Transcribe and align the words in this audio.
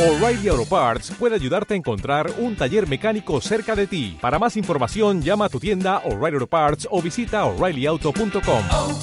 O'Reilly 0.00 0.48
Auto 0.48 0.64
Parts 0.64 1.12
puede 1.18 1.34
ayudarte 1.34 1.74
a 1.74 1.76
encontrar 1.76 2.30
un 2.38 2.56
taller 2.56 2.88
mecánico 2.88 3.38
cerca 3.42 3.76
de 3.76 3.86
ti. 3.86 4.16
Para 4.18 4.38
más 4.38 4.56
información, 4.56 5.20
llama 5.20 5.44
a 5.44 5.48
tu 5.50 5.60
tienda 5.60 5.98
O'Reilly 6.06 6.36
Auto 6.36 6.46
Parts 6.46 6.88
o 6.90 7.02
visita 7.02 7.44
oreillyauto.com. 7.44 8.62
oh, 8.72 8.98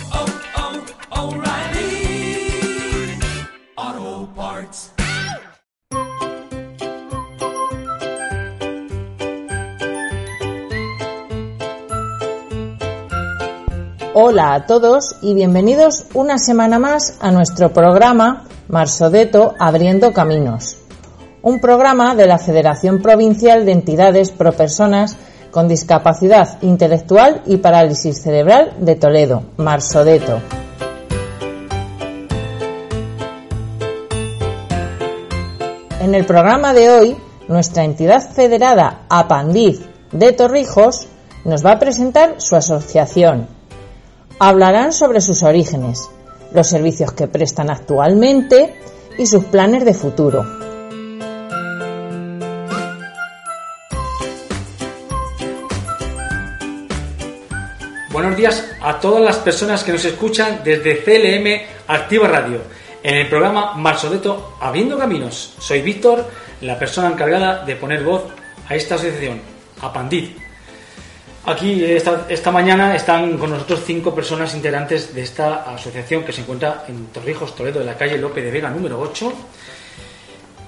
oh, 1.11 1.27
O'Reilly 1.27 2.49
Auto 3.75 4.33
Parts. 4.35 4.93
Hola 14.15 14.55
a 14.55 14.65
todos 14.65 15.17
y 15.21 15.35
bienvenidos 15.35 16.07
una 16.15 16.39
semana 16.39 16.79
más 16.79 17.19
a 17.21 17.29
nuestro 17.29 17.71
programa 17.71 18.47
Marsodeto 18.67 19.55
Abriendo 19.59 20.11
Caminos, 20.11 20.77
un 21.41 21.59
programa 21.59 22.15
de 22.15 22.27
la 22.27 22.37
Federación 22.37 23.01
Provincial 23.01 23.65
de 23.65 23.71
Entidades 23.71 24.31
Pro 24.31 24.53
Personas 24.53 25.15
con 25.51 25.67
Discapacidad 25.67 26.61
Intelectual 26.61 27.41
y 27.45 27.57
Parálisis 27.57 28.21
Cerebral 28.21 28.73
de 28.79 28.95
Toledo, 28.95 29.43
Marsodeto. 29.57 30.41
En 36.01 36.15
el 36.15 36.25
programa 36.25 36.73
de 36.73 36.89
hoy, 36.89 37.17
nuestra 37.47 37.83
entidad 37.83 38.31
federada 38.31 39.01
Apandiz 39.09 39.81
de 40.11 40.31
Torrijos 40.31 41.07
nos 41.43 41.65
va 41.65 41.73
a 41.73 41.79
presentar 41.79 42.35
su 42.37 42.55
asociación, 42.55 43.47
hablarán 44.39 44.93
sobre 44.93 45.21
sus 45.21 45.43
orígenes, 45.43 46.09
los 46.53 46.67
servicios 46.67 47.11
que 47.11 47.27
prestan 47.27 47.69
actualmente 47.69 48.73
y 49.17 49.25
sus 49.25 49.45
planes 49.45 49.85
de 49.85 49.93
futuro. 49.93 50.66
Días 58.37 58.71
a 58.81 58.99
todas 58.99 59.21
las 59.21 59.37
personas 59.37 59.83
que 59.83 59.91
nos 59.91 60.05
escuchan 60.05 60.61
desde 60.63 61.03
CLM 61.03 61.87
Activa 61.87 62.27
Radio, 62.27 62.61
en 63.01 63.15
el 63.15 63.27
programa 63.27 63.73
Marsodeto 63.73 64.57
Abriendo 64.61 64.97
Caminos. 64.97 65.55
Soy 65.59 65.81
Víctor, 65.81 66.29
la 66.61 66.77
persona 66.77 67.09
encargada 67.09 67.65
de 67.65 67.75
poner 67.75 68.03
voz 68.03 68.23
a 68.69 68.75
esta 68.75 68.95
asociación, 68.95 69.41
Apandiz. 69.81 70.35
Aquí 71.45 71.83
esta, 71.83 72.25
esta 72.29 72.51
mañana 72.51 72.95
están 72.95 73.37
con 73.37 73.49
nosotros 73.49 73.81
cinco 73.85 74.13
personas 74.13 74.53
integrantes 74.53 75.15
de 75.15 75.23
esta 75.23 75.73
asociación 75.73 76.23
que 76.23 76.31
se 76.31 76.41
encuentra 76.41 76.83
en 76.87 77.07
Torrijos, 77.07 77.55
Toledo, 77.55 77.79
en 77.81 77.87
la 77.87 77.97
calle 77.97 78.17
Lope 78.17 78.41
de 78.41 78.51
Vega 78.51 78.69
número 78.69 78.99
8. 78.99 79.33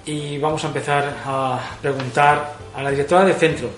Y 0.05 0.37
vamos 0.39 0.63
a 0.63 0.67
empezar 0.67 1.17
a 1.23 1.59
preguntar 1.81 2.55
a 2.75 2.81
la 2.81 2.89
directora 2.89 3.25
del 3.25 3.35
centro, 3.35 3.69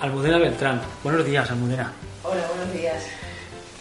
Almudena 0.00 0.38
Beltrán. 0.38 0.80
Buenos 1.04 1.24
días, 1.24 1.48
Almudena. 1.50 1.92
Hola, 2.32 2.46
buenos 2.56 2.72
días. 2.72 3.02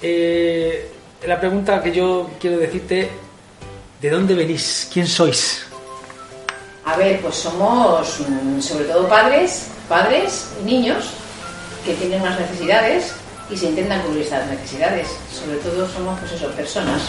Eh, 0.02 0.92
la 1.26 1.40
pregunta 1.40 1.82
que 1.82 1.94
yo 1.94 2.32
quiero 2.38 2.58
decirte, 2.58 3.10
¿de 4.02 4.10
dónde 4.10 4.36
venís? 4.36 4.90
¿Quién 4.92 5.08
sois? 5.08 5.64
A 6.84 6.98
ver, 6.98 7.22
pues 7.22 7.36
somos 7.36 8.20
mm, 8.20 8.60
sobre 8.60 8.86
todo 8.86 9.08
padres, 9.08 9.68
padres 9.88 10.50
y 10.62 10.66
niños 10.66 11.12
que 11.86 11.94
tienen 11.94 12.22
unas 12.22 12.42
necesidades 12.42 13.14
y 13.50 13.56
se 13.56 13.68
intentan 13.68 14.02
cubrir 14.02 14.24
estas 14.24 14.46
necesidades. 14.50 15.08
Sobre 15.32 15.58
todo 15.60 15.88
somos, 15.88 16.20
pues 16.20 16.34
eso, 16.34 16.50
personas. 16.52 17.04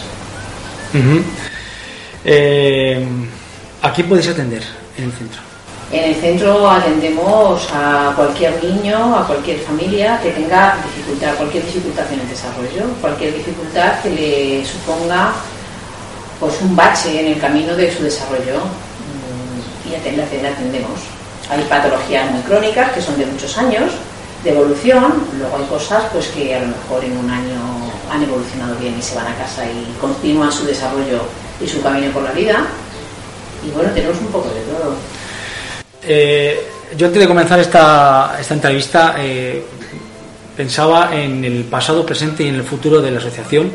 Eh, 2.23 3.05
¿A 3.81 3.91
quién 3.91 4.07
podéis 4.07 4.29
atender 4.29 4.63
en 4.97 5.03
el 5.03 5.11
centro? 5.11 5.52
En 5.93 6.05
el 6.05 6.15
centro 6.15 6.67
atendemos 6.67 7.69
a 7.71 8.13
cualquier 8.15 8.63
niño, 8.63 9.15
a 9.15 9.27
cualquier 9.27 9.59
familia 9.59 10.19
que 10.23 10.31
tenga 10.31 10.75
dificultad, 10.83 11.35
cualquier 11.35 11.63
dificultad 11.67 12.11
en 12.11 12.19
el 12.19 12.29
desarrollo, 12.29 12.89
cualquier 12.99 13.35
dificultad 13.35 14.01
que 14.01 14.09
le 14.09 14.65
suponga 14.65 15.33
pues 16.39 16.59
un 16.61 16.75
bache 16.75 17.19
en 17.21 17.33
el 17.33 17.39
camino 17.39 17.75
de 17.75 17.95
su 17.95 18.01
desarrollo 18.01 18.57
mm, 18.57 19.87
y 19.87 20.15
le 20.15 20.47
atendemos. 20.47 20.99
Hay 21.47 21.61
patologías 21.65 22.31
muy 22.31 22.41
crónicas 22.41 22.91
que 22.93 22.99
son 23.01 23.15
de 23.19 23.27
muchos 23.27 23.55
años 23.59 23.91
de 24.43 24.49
evolución, 24.49 25.13
luego 25.37 25.57
hay 25.57 25.65
cosas 25.65 26.05
pues 26.11 26.25
que 26.29 26.55
a 26.55 26.61
lo 26.61 26.69
mejor 26.69 27.05
en 27.05 27.15
un 27.19 27.29
año 27.29 27.61
han 28.11 28.23
evolucionado 28.23 28.75
bien 28.77 28.97
y 28.97 29.01
se 29.03 29.13
van 29.13 29.27
a 29.27 29.37
casa 29.37 29.63
y 29.67 29.95
continúan 30.01 30.51
su 30.51 30.65
desarrollo 30.65 31.21
y 31.61 31.67
su 31.67 31.83
camino 31.83 32.11
por 32.11 32.23
la 32.23 32.31
vida. 32.31 32.65
Y 33.63 33.69
bueno, 33.69 33.91
tenemos 33.91 34.17
un 34.17 34.27
poco 34.27 34.49
de 34.49 34.61
todo. 34.61 34.95
Eh, 36.05 36.59
yo 36.97 37.07
antes 37.07 37.21
de 37.21 37.27
comenzar 37.27 37.59
esta, 37.59 38.37
esta 38.39 38.53
entrevista 38.53 39.15
eh, 39.17 39.63
pensaba 40.55 41.15
en 41.15 41.43
el 41.43 41.63
pasado, 41.63 42.05
presente 42.05 42.43
y 42.43 42.49
en 42.49 42.55
el 42.55 42.63
futuro 42.63 43.01
de 43.01 43.11
la 43.11 43.19
asociación 43.19 43.71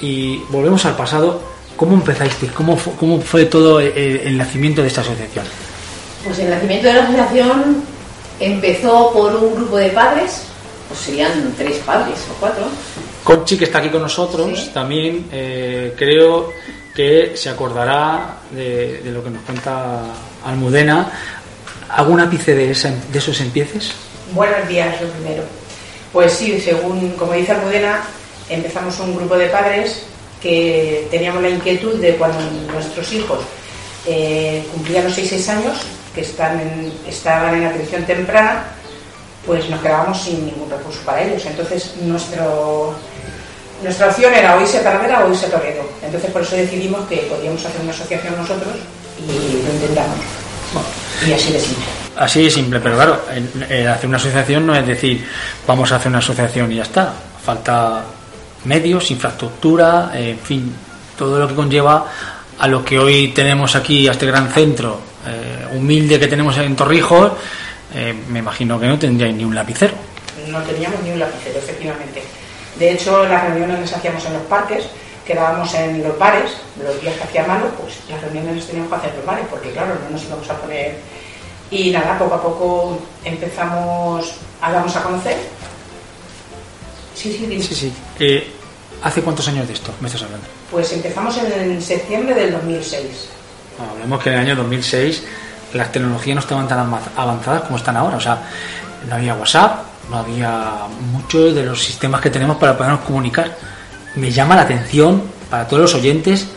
y 0.00 0.38
volvemos 0.48 0.84
al 0.84 0.96
pasado. 0.96 1.42
¿Cómo 1.76 1.94
empezasteis? 1.94 2.52
¿Cómo, 2.52 2.76
fu- 2.76 2.94
cómo 2.96 3.20
fue 3.20 3.46
todo 3.46 3.80
el, 3.80 3.96
el 3.96 4.36
nacimiento 4.36 4.82
de 4.82 4.88
esta 4.88 5.00
asociación? 5.00 5.44
Pues 6.24 6.38
el 6.40 6.50
nacimiento 6.50 6.88
de 6.88 6.94
la 6.94 7.02
asociación 7.04 7.76
empezó 8.38 9.12
por 9.12 9.34
un 9.36 9.54
grupo 9.54 9.76
de 9.78 9.88
padres, 9.90 10.42
pues 10.88 11.00
serían 11.00 11.54
tres 11.56 11.78
padres 11.78 12.18
o 12.30 12.34
cuatro, 12.40 12.64
Conchi, 13.24 13.56
que 13.56 13.64
está 13.64 13.78
aquí 13.78 13.88
con 13.90 14.02
nosotros, 14.02 14.58
Sí. 14.58 14.70
también 14.74 15.26
eh, 15.32 15.94
creo 15.96 16.52
que 16.94 17.32
se 17.36 17.48
acordará 17.48 18.36
de, 18.50 19.00
de 19.02 19.12
lo 19.12 19.22
que 19.22 19.30
nos 19.30 19.42
cuenta 19.42 20.00
Almudena. 20.44 21.10
¿Algún 21.94 22.20
ápice 22.20 22.54
de, 22.54 22.70
esa- 22.70 22.92
de 23.12 23.18
esos 23.18 23.40
empieces? 23.40 23.92
Buenos 24.32 24.66
días, 24.68 25.00
lo 25.00 25.08
primero. 25.08 25.42
Pues 26.12 26.32
sí, 26.32 26.60
según, 26.60 27.10
como 27.12 27.32
dice 27.32 27.52
Almudena, 27.52 28.02
empezamos 28.48 28.98
un 29.00 29.16
grupo 29.16 29.36
de 29.36 29.46
padres 29.48 30.02
que 30.40 31.06
teníamos 31.10 31.42
la 31.42 31.50
inquietud 31.50 31.94
de 32.00 32.14
cuando 32.16 32.38
nuestros 32.72 33.12
hijos 33.12 33.40
eh, 34.06 34.64
cumplían 34.72 35.04
los 35.04 35.14
6 35.14 35.48
años, 35.50 35.78
que 36.14 36.22
están 36.22 36.58
en- 36.60 36.92
estaban 37.06 37.54
en 37.56 37.66
atención 37.66 38.04
temprana, 38.04 38.64
pues 39.46 39.68
nos 39.68 39.80
quedábamos 39.80 40.22
sin 40.22 40.46
ningún 40.46 40.70
recurso 40.70 41.00
para 41.04 41.22
ellos. 41.22 41.44
Entonces, 41.46 41.92
nuestro, 42.02 42.94
nuestra 43.82 44.08
opción 44.08 44.32
era 44.34 44.56
o 44.56 44.60
irse 44.60 44.78
a 44.78 44.82
Talavera 44.82 45.24
o 45.24 45.30
irse 45.30 45.46
a 45.46 45.50
Toledo. 45.50 45.82
Entonces, 46.02 46.30
por 46.30 46.42
eso 46.42 46.56
decidimos 46.56 47.06
que 47.08 47.16
podíamos 47.18 47.64
hacer 47.64 47.80
una 47.82 47.92
asociación 47.92 48.36
nosotros 48.36 48.74
y 49.18 49.62
lo 49.66 49.72
intentamos. 49.74 50.16
Y 51.26 51.32
así 51.32 51.52
de 51.52 51.60
simple. 51.60 51.79
Así 52.20 52.44
de 52.44 52.50
simple, 52.50 52.80
pero 52.80 52.96
claro, 52.96 53.18
el- 53.68 53.88
hacer 53.88 54.06
una 54.06 54.18
asociación 54.18 54.66
no 54.66 54.74
es 54.74 54.86
decir, 54.86 55.26
vamos 55.66 55.90
a 55.90 55.96
hacer 55.96 56.08
una 56.08 56.18
asociación 56.18 56.70
y 56.70 56.76
ya 56.76 56.82
está. 56.82 57.12
Falta 57.42 58.04
medios, 58.64 59.10
infraestructura, 59.10 60.10
en 60.14 60.38
fin, 60.38 60.70
todo 61.16 61.38
lo 61.38 61.48
que 61.48 61.54
conlleva 61.54 62.04
a 62.58 62.68
lo 62.68 62.84
que 62.84 62.98
hoy 62.98 63.28
tenemos 63.28 63.74
aquí, 63.74 64.06
a 64.06 64.12
este 64.12 64.26
gran 64.26 64.50
centro 64.50 65.00
eh, 65.26 65.66
humilde 65.76 66.20
que 66.20 66.26
tenemos 66.28 66.56
en 66.58 66.76
Torrijos. 66.76 67.32
eh, 67.94 68.14
me 68.28 68.40
imagino 68.40 68.78
que 68.78 68.86
no 68.86 68.98
tendríais 68.98 69.34
ni 69.34 69.44
un 69.44 69.54
lapicero. 69.54 69.94
no 70.48 70.60
teníamos 70.62 71.00
ni 71.02 71.10
un 71.12 71.18
lapicero, 71.20 71.58
efectivamente. 71.58 72.22
De 72.78 72.92
hecho, 72.92 73.24
las 73.26 73.44
reuniones 73.44 73.80
las 73.80 73.92
hacíamos 73.94 74.24
en 74.26 74.34
los 74.34 74.42
parques, 74.42 74.84
quedábamos 75.26 75.72
en 75.74 76.02
los 76.02 76.18
bares, 76.18 76.50
los 76.84 77.00
días 77.00 77.14
que 77.16 77.22
hacía 77.24 77.46
malo, 77.46 77.66
pues 77.80 77.94
las 78.10 78.20
reuniones 78.20 78.56
las 78.56 78.66
teníamos 78.66 78.90
que 78.90 78.96
hacer 78.96 79.10
en 79.10 79.16
los 79.16 79.24
bares, 79.26 79.46
porque 79.50 79.70
claro, 79.72 79.94
no 80.04 80.10
nos 80.10 80.22
íbamos 80.22 80.50
a 80.50 80.54
poner... 80.60 80.98
Y 81.70 81.90
nada, 81.90 82.18
poco 82.18 82.34
a 82.34 82.42
poco 82.42 82.98
empezamos 83.24 84.32
a 84.60 84.72
darnos 84.72 84.96
a 84.96 85.02
conocer. 85.02 85.38
Sí, 87.14 87.32
sí, 87.32 87.46
dime. 87.46 87.62
Sí, 87.62 87.74
sí. 87.74 87.92
Eh, 88.18 88.52
¿Hace 89.02 89.22
cuántos 89.22 89.46
años 89.48 89.66
de 89.66 89.74
esto 89.74 89.92
me 90.00 90.08
estás 90.08 90.22
hablando? 90.22 90.46
Pues 90.70 90.92
empezamos 90.92 91.36
en 91.38 91.80
septiembre 91.80 92.34
del 92.34 92.52
2006. 92.52 93.02
Bueno, 93.78 93.92
hablemos 93.92 94.22
que 94.22 94.30
en 94.30 94.34
el 94.34 94.40
año 94.40 94.56
2006 94.56 95.24
las 95.74 95.92
tecnologías 95.92 96.34
no 96.34 96.40
estaban 96.40 96.68
tan 96.68 96.92
avanzadas 97.16 97.62
como 97.62 97.76
están 97.76 97.96
ahora. 97.96 98.16
O 98.16 98.20
sea, 98.20 98.42
no 99.08 99.14
había 99.14 99.34
WhatsApp, 99.34 99.84
no 100.10 100.18
había 100.18 100.86
muchos 101.12 101.54
de 101.54 101.64
los 101.64 101.82
sistemas 101.82 102.20
que 102.20 102.30
tenemos 102.30 102.56
para 102.56 102.76
podernos 102.76 103.00
comunicar. 103.00 103.56
Me 104.16 104.30
llama 104.30 104.56
la 104.56 104.62
atención 104.62 105.22
para 105.48 105.66
todos 105.66 105.82
los 105.82 105.94
oyentes 105.94 106.48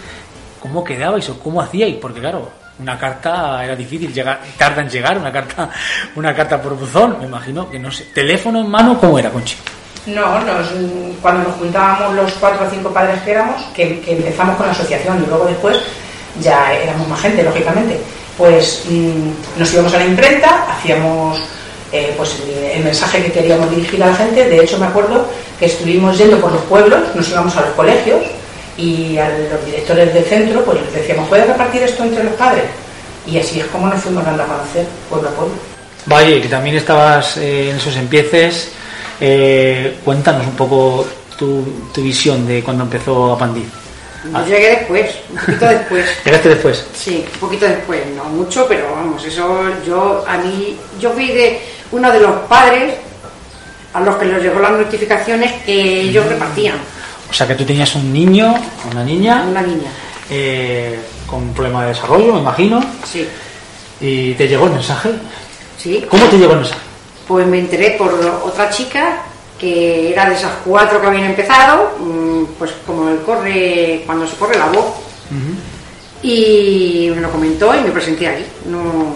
cómo 0.59 0.83
quedabais 0.83 1.29
o 1.29 1.39
cómo 1.39 1.61
hacíais, 1.61 1.97
porque 1.97 2.21
claro, 2.21 2.49
una 2.79 2.97
carta 2.97 3.63
era 3.63 3.75
difícil 3.75 4.13
llegar, 4.13 4.39
tarda 4.57 4.81
en 4.81 4.89
llegar, 4.89 5.17
una 5.17 5.31
carta, 5.31 5.69
una 6.15 6.33
carta 6.33 6.61
por 6.61 6.75
buzón, 6.77 7.17
me 7.19 7.25
imagino 7.25 7.69
que 7.69 7.79
no 7.79 7.91
sé. 7.91 8.05
Teléfono 8.13 8.61
en 8.61 8.69
mano, 8.69 8.99
¿cómo 8.99 9.19
era, 9.19 9.29
Conchi? 9.29 9.55
No, 10.07 10.41
nos, 10.41 10.67
cuando 11.21 11.43
nos 11.49 11.57
juntábamos 11.57 12.15
los 12.15 12.33
cuatro 12.33 12.67
o 12.67 12.69
cinco 12.69 12.89
padres 12.89 13.21
que 13.21 13.31
éramos, 13.31 13.61
que, 13.73 14.01
que 14.01 14.13
empezamos 14.13 14.57
con 14.57 14.65
la 14.65 14.73
asociación 14.73 15.23
y 15.23 15.27
luego 15.27 15.45
después 15.45 15.77
ya 16.41 16.73
éramos 16.73 17.07
más 17.07 17.21
gente, 17.21 17.43
lógicamente, 17.43 17.99
pues 18.37 18.83
mm, 18.89 19.59
nos 19.59 19.73
íbamos 19.73 19.93
a 19.93 19.99
la 19.99 20.05
imprenta, 20.05 20.73
hacíamos 20.73 21.39
eh, 21.91 22.13
pues 22.17 22.41
el, 22.41 22.63
el 22.71 22.83
mensaje 22.83 23.23
que 23.23 23.31
queríamos 23.31 23.69
dirigir 23.69 24.03
a 24.03 24.07
la 24.07 24.15
gente. 24.15 24.49
De 24.49 24.61
hecho, 24.61 24.77
me 24.77 24.87
acuerdo 24.87 25.27
que 25.59 25.67
estuvimos 25.67 26.17
yendo 26.17 26.41
por 26.41 26.51
los 26.51 26.63
pueblos, 26.63 27.15
nos 27.15 27.29
íbamos 27.29 27.55
a 27.55 27.61
los 27.61 27.69
colegios 27.71 28.23
y 28.77 29.17
a 29.17 29.29
los 29.29 29.65
directores 29.65 30.13
del 30.13 30.23
centro, 30.23 30.63
pues 30.63 30.81
les 30.81 30.93
decíamos, 30.93 31.27
¿puedes 31.29 31.47
repartir 31.47 31.83
esto 31.83 32.03
entre 32.03 32.23
los 32.23 32.33
padres? 32.33 32.65
Y 33.25 33.37
así 33.37 33.59
es 33.59 33.65
como 33.67 33.87
nos 33.87 34.01
fuimos 34.01 34.25
dando 34.25 34.43
a 34.43 34.47
conocer 34.47 34.85
pueblo 35.09 35.29
a 35.29 35.31
pueblo. 35.31 35.55
Vaya, 36.05 36.41
que 36.41 36.47
también 36.49 36.75
estabas 36.75 37.37
eh, 37.37 37.69
en 37.69 37.77
esos 37.77 37.95
empieces. 37.95 38.71
Eh, 39.21 39.97
cuéntanos 40.03 40.45
un 40.45 40.55
poco 40.55 41.07
tu, 41.37 41.89
tu 41.93 42.01
visión 42.01 42.45
de 42.45 42.61
cuando 42.61 42.83
empezó 42.83 43.33
Apandí. 43.33 43.65
Yo 44.31 44.45
llegué 44.45 44.69
después, 44.69 45.15
un 45.29 45.37
poquito 45.37 45.65
después. 45.65 46.05
Llegaste 46.25 46.49
después. 46.49 46.85
Sí, 46.93 47.25
un 47.33 47.39
poquito 47.39 47.65
después, 47.65 48.01
no 48.15 48.23
mucho, 48.25 48.65
pero 48.67 48.89
vamos, 48.91 49.23
eso 49.25 49.63
yo 49.85 50.23
a 50.25 50.37
mí, 50.37 50.77
yo 50.99 51.11
fui 51.11 51.27
de 51.27 51.59
uno 51.91 52.11
de 52.11 52.19
los 52.21 52.31
padres 52.47 52.95
a 53.93 53.99
los 53.99 54.15
que 54.15 54.25
les 54.25 54.41
llegó 54.41 54.59
las 54.59 54.71
notificaciones 54.71 55.51
que 55.63 56.01
ellos 56.01 56.25
repartían, 56.25 56.77
O 57.33 57.35
sea 57.35 57.47
que 57.47 57.55
tú 57.55 57.65
tenías 57.65 57.95
un 57.95 58.13
niño, 58.13 58.53
una 58.91 59.03
niña, 59.03 59.43
una 59.49 59.63
niña. 59.63 59.89
eh, 60.29 60.99
con 61.25 61.41
un 61.41 61.53
problema 61.55 61.81
de 61.81 61.87
desarrollo, 61.89 62.33
me 62.35 62.41
imagino, 62.41 62.79
Sí, 63.11 63.27
y 63.99 64.35
te 64.35 64.47
llegó 64.47 64.65
el 64.67 64.73
mensaje. 64.73 65.09
sí. 65.79 66.05
¿Cómo 66.07 66.23
te 66.27 66.37
llegó 66.37 66.51
el 66.53 66.59
mensaje? 66.59 66.79
Pues 67.27 67.47
me 67.47 67.57
enteré 67.57 67.91
por 67.97 68.13
otra 68.13 68.69
chica 68.69 69.23
que 69.57 70.11
era 70.11 70.29
de 70.29 70.35
esas 70.35 70.51
cuatro 70.63 71.01
que 71.01 71.07
habían 71.07 71.23
empezado, 71.23 71.93
mm, 71.99 72.43
pues 72.59 72.69
como 72.85 73.09
el 73.09 73.21
corre, 73.21 74.03
cuando 74.05 74.27
se 74.27 74.35
corre 74.35 74.59
la 74.59 74.67
voz. 74.67 74.93
Y 76.21 77.11
me 77.15 77.21
lo 77.21 77.31
comentó 77.31 77.75
y 77.75 77.81
me 77.81 77.89
presenté 77.89 78.27
aquí. 78.27 78.43
No... 78.69 79.15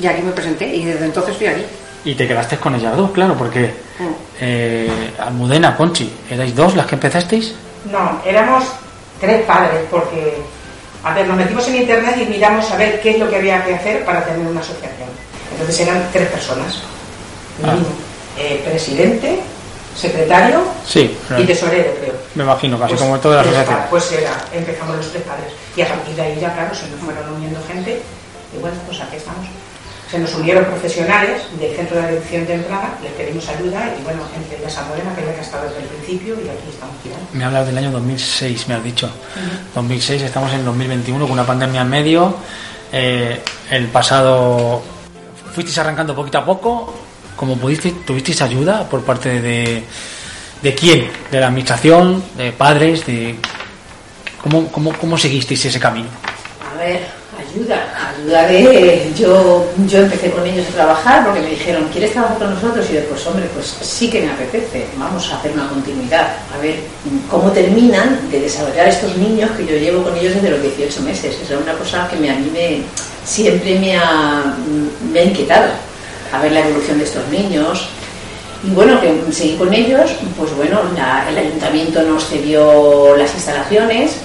Y 0.00 0.06
aquí 0.06 0.22
me 0.22 0.32
presenté 0.32 0.74
y 0.74 0.84
desde 0.84 1.04
entonces 1.04 1.32
estoy 1.32 1.46
aquí. 1.46 1.62
Y 2.04 2.14
te 2.14 2.26
quedaste 2.26 2.56
con 2.58 2.74
ellas 2.74 2.96
dos, 2.96 3.10
claro, 3.12 3.34
porque 3.36 3.74
Mm. 3.98 4.04
eh, 4.40 5.12
Almudena, 5.18 5.76
Conchi, 5.76 6.12
¿erais 6.30 6.54
dos 6.54 6.74
las 6.74 6.86
que 6.86 6.96
empezasteis? 6.96 7.54
No, 7.90 8.20
éramos 8.24 8.64
tres 9.20 9.42
padres 9.44 9.82
porque, 9.90 10.38
a 11.04 11.14
ver, 11.14 11.26
nos 11.28 11.36
metimos 11.36 11.66
en 11.68 11.76
internet 11.76 12.16
y 12.20 12.24
miramos 12.26 12.68
a 12.70 12.76
ver 12.76 13.00
qué 13.00 13.10
es 13.12 13.18
lo 13.18 13.28
que 13.30 13.36
había 13.36 13.64
que 13.64 13.74
hacer 13.74 14.04
para 14.04 14.24
tener 14.24 14.44
una 14.46 14.60
asociación. 14.60 15.08
Entonces 15.52 15.80
eran 15.80 16.08
tres 16.12 16.28
personas. 16.28 16.80
Ah. 17.64 17.74
Eh, 18.38 18.62
presidente, 18.64 19.40
secretario 19.94 20.62
Sí, 20.86 21.16
y 21.38 21.44
tesorero, 21.44 21.92
creo. 22.00 22.14
me 22.34 22.44
imagino, 22.44 22.78
casi 22.78 22.94
Pues, 22.94 23.00
como 23.02 23.18
toda 23.20 23.36
la 23.36 23.42
tres 23.42 23.54
asociación. 23.54 23.84
pa- 23.84 23.90
Pues 23.90 24.12
era, 24.12 24.30
empezamos 24.52 24.96
los 24.96 25.10
tres 25.12 25.22
padres. 25.22 25.52
Y 25.76 25.82
a 25.82 25.88
partir 25.88 26.14
de 26.16 26.22
ahí 26.22 26.38
ya, 26.40 26.52
claro, 26.54 26.74
se 26.74 26.88
nos 26.88 26.98
fueron 27.00 27.30
uniendo 27.34 27.60
gente. 27.68 28.00
Y 28.56 28.58
bueno, 28.58 28.76
pues 28.86 29.00
aquí 29.00 29.16
estamos. 29.16 29.46
Se 30.12 30.18
nos 30.18 30.34
unieron 30.34 30.66
profesionales 30.66 31.40
del 31.58 31.74
Centro 31.74 31.96
de 31.96 32.02
Atención 32.02 32.44
Temprana, 32.44 32.98
les 33.02 33.12
pedimos 33.12 33.48
ayuda 33.48 33.96
y 33.98 34.02
bueno, 34.04 34.20
entre 34.36 34.58
ellas 34.58 34.76
a 34.76 34.84
Morena, 34.84 35.14
que 35.14 35.22
es 35.22 35.26
la 35.26 35.32
que 35.32 35.38
ha 35.38 35.42
estado 35.42 35.64
desde 35.70 35.78
el 35.78 35.86
principio 35.86 36.34
y 36.34 36.50
aquí 36.50 36.68
estamos 36.68 36.96
tirando. 37.02 37.26
Me 37.32 37.42
hablas 37.42 37.66
del 37.66 37.78
año 37.78 37.90
2006, 37.92 38.68
me 38.68 38.74
has 38.74 38.84
dicho. 38.84 39.10
2006, 39.74 40.20
estamos 40.20 40.52
en 40.52 40.66
2021 40.66 41.24
con 41.24 41.32
una 41.32 41.46
pandemia 41.46 41.80
en 41.80 41.88
medio. 41.88 42.36
Eh, 42.92 43.40
el 43.70 43.86
pasado 43.86 44.82
fuisteis 45.54 45.78
arrancando 45.78 46.14
poquito 46.14 46.36
a 46.36 46.44
poco. 46.44 46.92
Como 47.34 47.56
pudisteis, 47.56 48.04
tuvisteis 48.04 48.42
ayuda 48.42 48.86
por 48.90 49.02
parte 49.04 49.40
de, 49.40 49.82
de 50.60 50.74
quién, 50.74 51.10
de 51.30 51.40
la 51.40 51.46
administración, 51.46 52.22
de 52.36 52.52
padres, 52.52 53.06
de 53.06 53.36
cómo, 54.42 54.68
cómo, 54.70 54.92
cómo 54.92 55.16
seguisteis 55.16 55.64
ese 55.64 55.80
camino. 55.80 56.10
A 56.70 56.76
ver, 56.76 57.21
ayuda, 57.54 58.14
ayuda 58.16 58.48
de... 58.48 59.12
Yo, 59.16 59.66
yo 59.86 59.98
empecé 59.98 60.30
con 60.30 60.46
ellos 60.46 60.66
a 60.68 60.74
trabajar 60.74 61.24
porque 61.24 61.40
me 61.40 61.50
dijeron, 61.50 61.88
¿quieres 61.92 62.12
trabajar 62.12 62.38
con 62.38 62.54
nosotros? 62.54 62.86
Y 62.90 62.94
yo, 62.94 63.00
pues 63.08 63.26
hombre, 63.26 63.46
pues 63.54 63.76
sí 63.80 64.10
que 64.10 64.22
me 64.22 64.30
apetece, 64.30 64.86
vamos 64.96 65.30
a 65.30 65.38
hacer 65.38 65.52
una 65.52 65.68
continuidad, 65.68 66.34
a 66.54 66.58
ver 66.58 66.76
cómo 67.30 67.50
terminan 67.50 68.30
de 68.30 68.40
desarrollar 68.40 68.88
estos 68.88 69.16
niños 69.16 69.50
que 69.52 69.66
yo 69.66 69.76
llevo 69.76 70.02
con 70.02 70.16
ellos 70.16 70.34
desde 70.34 70.50
los 70.50 70.62
18 70.62 71.00
meses. 71.02 71.36
Esa 71.42 71.54
es 71.54 71.60
una 71.60 71.74
cosa 71.74 72.08
que 72.08 72.16
a 72.16 72.34
mí 72.34 72.50
me, 72.52 72.82
siempre 73.24 73.78
me 73.78 73.98
me 75.12 75.20
ha 75.20 75.24
inquietado, 75.24 75.70
a 76.32 76.40
ver 76.40 76.52
la 76.52 76.60
evolución 76.60 76.98
de 76.98 77.04
estos 77.04 77.28
niños, 77.28 77.88
y 78.64 78.70
bueno, 78.70 79.00
que 79.00 79.20
seguí 79.32 79.56
con 79.56 79.72
ellos, 79.74 80.10
pues 80.38 80.54
bueno, 80.56 80.80
la- 80.96 81.28
el 81.28 81.36
ayuntamiento 81.36 82.02
nos 82.02 82.26
cedió 82.26 83.16
las 83.16 83.34
instalaciones, 83.34 84.18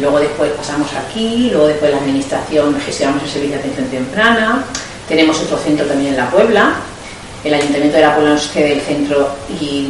luego 0.00 0.20
después 0.20 0.50
pasamos 0.52 0.88
aquí, 0.94 1.48
luego 1.50 1.66
después 1.68 1.90
la 1.90 1.98
administración 1.98 2.76
gestionamos 2.84 3.22
el 3.24 3.28
servicio 3.28 3.56
de 3.56 3.60
atención 3.62 3.86
temprana, 3.88 4.64
tenemos 5.08 5.40
otro 5.40 5.56
centro 5.58 5.86
también 5.86 6.12
en 6.12 6.16
La 6.18 6.30
Puebla, 6.30 6.74
el 7.42 7.54
ayuntamiento 7.54 7.96
de 7.96 8.02
La 8.02 8.14
Puebla 8.14 8.34
nos 8.34 8.48
cede 8.48 8.74
el 8.74 8.80
centro 8.82 9.28
y 9.60 9.88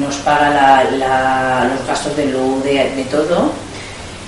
nos 0.00 0.16
paga 0.16 0.50
la- 0.50 0.84
la- 0.98 1.70
los 1.76 1.86
gastos 1.86 2.16
de 2.16 2.26
luz, 2.26 2.64
de, 2.64 2.92
de 2.96 3.04
todo, 3.04 3.52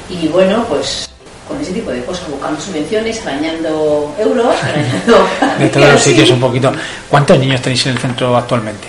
y 0.09 0.29
bueno, 0.29 0.65
pues 0.69 1.09
con 1.49 1.61
ese 1.61 1.73
tipo 1.73 1.91
de 1.91 2.05
cosas, 2.05 2.29
buscando 2.31 2.61
subvenciones, 2.61 3.21
arañando 3.27 4.15
euros, 4.21 4.55
arañando... 4.63 5.27
De 5.59 5.69
todos 5.69 5.93
los 5.95 6.01
sitios 6.09 6.31
un 6.31 6.39
poquito. 6.39 6.73
¿Cuántos 7.09 7.37
niños 7.41 7.61
tenéis 7.61 7.85
en 7.87 7.93
el 7.93 7.99
centro 7.99 8.37
actualmente? 8.37 8.87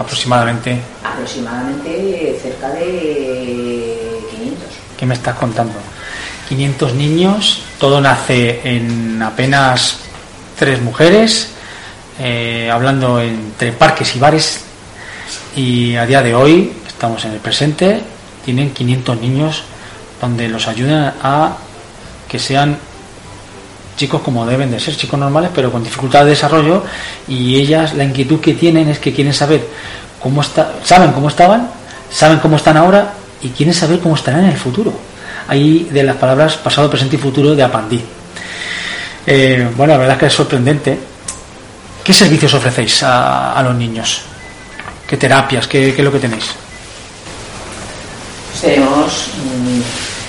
Aproximadamente. 0.00 0.80
Aproximadamente 1.04 2.38
cerca 2.42 2.70
de 2.70 4.18
500. 4.30 4.68
¿Qué 4.98 5.04
me 5.04 5.12
estás 5.12 5.36
contando? 5.36 5.74
500 6.48 6.94
niños, 6.94 7.62
todo 7.78 8.00
nace 8.00 8.60
en 8.64 9.22
apenas 9.22 9.98
tres 10.58 10.80
mujeres, 10.80 11.50
eh, 12.18 12.70
hablando 12.72 13.20
entre 13.20 13.72
parques 13.72 14.16
y 14.16 14.18
bares, 14.18 14.64
y 15.54 15.94
a 15.96 16.06
día 16.06 16.22
de 16.22 16.34
hoy, 16.34 16.72
estamos 16.86 17.22
en 17.26 17.32
el 17.32 17.38
presente, 17.38 18.00
tienen 18.42 18.72
500 18.72 19.20
niños 19.20 19.62
donde 20.18 20.48
los 20.48 20.66
ayudan 20.66 21.14
a 21.22 21.58
que 22.26 22.38
sean 22.38 22.78
chicos 24.00 24.22
como 24.22 24.46
deben 24.46 24.70
de 24.70 24.80
ser, 24.80 24.96
chicos 24.96 25.20
normales, 25.20 25.50
pero 25.54 25.70
con 25.70 25.84
dificultad 25.84 26.24
de 26.24 26.30
desarrollo, 26.30 26.82
y 27.28 27.56
ellas 27.56 27.92
la 27.92 28.04
inquietud 28.04 28.40
que 28.40 28.54
tienen 28.54 28.88
es 28.88 28.98
que 28.98 29.12
quieren 29.12 29.34
saber 29.34 29.60
cómo 30.18 30.40
está, 30.40 30.72
saben 30.82 31.12
cómo 31.12 31.28
estaban, 31.28 31.68
saben 32.10 32.38
cómo 32.38 32.56
están 32.56 32.78
ahora 32.78 33.12
y 33.42 33.50
quieren 33.50 33.74
saber 33.74 33.98
cómo 34.00 34.14
estarán 34.14 34.44
en 34.44 34.52
el 34.52 34.56
futuro. 34.56 34.90
Ahí 35.48 35.90
de 35.92 36.02
las 36.02 36.16
palabras 36.16 36.56
pasado, 36.56 36.88
presente 36.88 37.16
y 37.16 37.18
futuro 37.18 37.54
de 37.54 37.62
Apandí. 37.62 38.02
Eh, 39.26 39.68
bueno, 39.76 39.92
la 39.92 39.98
verdad 39.98 40.14
es 40.14 40.20
que 40.20 40.26
es 40.26 40.32
sorprendente. 40.32 40.98
¿Qué 42.02 42.14
servicios 42.14 42.54
ofrecéis 42.54 43.02
a, 43.02 43.60
los 43.62 43.74
niños? 43.74 44.22
¿Qué 45.06 45.18
terapias? 45.18 45.66
¿Qué, 45.66 45.92
qué 45.92 46.00
es 46.00 46.04
lo 46.04 46.12
que 46.12 46.20
tenéis? 46.20 46.46
Pues 48.48 48.62
tenemos 48.62 49.28
mm, 49.36 49.80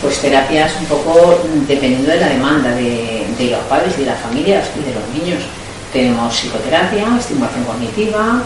pues 0.02 0.20
terapias 0.20 0.74
un 0.82 0.86
poco 0.88 1.40
mm, 1.46 1.68
dependiendo 1.68 2.12
de 2.12 2.20
la 2.20 2.28
demanda 2.28 2.72
de, 2.72 3.11
de 3.46 3.52
los 3.52 3.64
padres 3.66 3.94
y 3.98 4.02
de 4.02 4.08
las 4.08 4.20
familias 4.20 4.70
y 4.76 4.84
de 4.84 4.96
los 4.96 5.08
niños. 5.14 5.44
Tenemos 5.94 6.34
psicoterapia, 6.34 7.06
estimulación 7.20 7.64
cognitiva. 7.66 8.44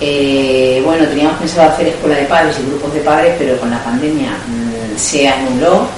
eh, 0.00 0.80
bueno, 0.84 1.06
teníamos 1.06 1.38
pensado 1.38 1.70
hacer 1.70 1.88
escuela 1.88 2.16
de 2.16 2.24
padres 2.24 2.56
y 2.60 2.66
grupos 2.68 2.94
de 2.94 3.00
padres, 3.00 3.34
pero 3.38 3.58
con 3.58 3.70
la 3.70 3.82
pandemia 3.82 4.30
mm, 4.30 4.96
se 4.96 5.28
anuló. 5.28 5.88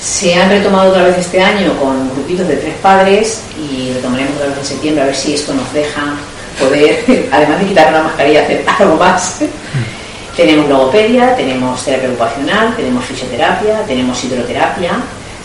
Se 0.00 0.34
han 0.34 0.48
retomado 0.48 0.90
otra 0.90 1.04
vez 1.04 1.18
este 1.18 1.40
año 1.40 1.76
con 1.78 2.10
grupitos 2.10 2.46
de 2.46 2.56
tres 2.56 2.74
padres 2.80 3.42
y 3.58 3.92
retomaremos 3.92 4.34
otra 4.36 4.48
vez 4.48 4.58
en 4.58 4.64
septiembre 4.64 5.02
a 5.02 5.06
ver 5.06 5.14
si 5.14 5.34
esto 5.34 5.54
nos 5.54 5.72
deja 5.72 6.14
poder, 6.58 7.04
además 7.32 7.60
de 7.60 7.66
quitar 7.66 7.92
la 7.92 8.02
mascarilla, 8.02 8.42
hacer 8.42 8.64
algo 8.78 8.96
más. 8.96 9.40
Tenemos 10.36 10.68
logopedia, 10.68 11.34
tenemos 11.34 11.84
terapia 11.84 12.10
ocupacional, 12.10 12.76
tenemos 12.76 13.04
fisioterapia, 13.06 13.82
tenemos 13.88 14.22
hidroterapia, 14.22 14.92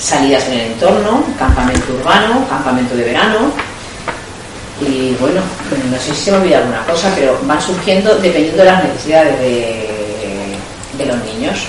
salidas 0.04 0.46
en 0.48 0.54
el 0.54 0.62
entorno, 0.74 1.24
campamento 1.40 1.94
urbano, 1.94 2.46
campamento 2.50 2.96
de 2.96 3.06
verano. 3.06 3.40
Y 4.82 5.16
bueno, 5.20 5.40
no 5.90 5.98
sé 5.98 6.14
si 6.14 6.26
se 6.26 6.32
me 6.32 6.38
olvida 6.38 6.58
alguna 6.58 6.84
cosa, 6.84 7.10
pero 7.16 7.40
van 7.44 7.62
surgiendo 7.62 8.16
dependiendo 8.16 8.64
de 8.64 8.66
las 8.66 8.84
necesidades 8.84 9.40
de, 9.40 9.90
los 11.06 11.18
niños. 11.26 11.60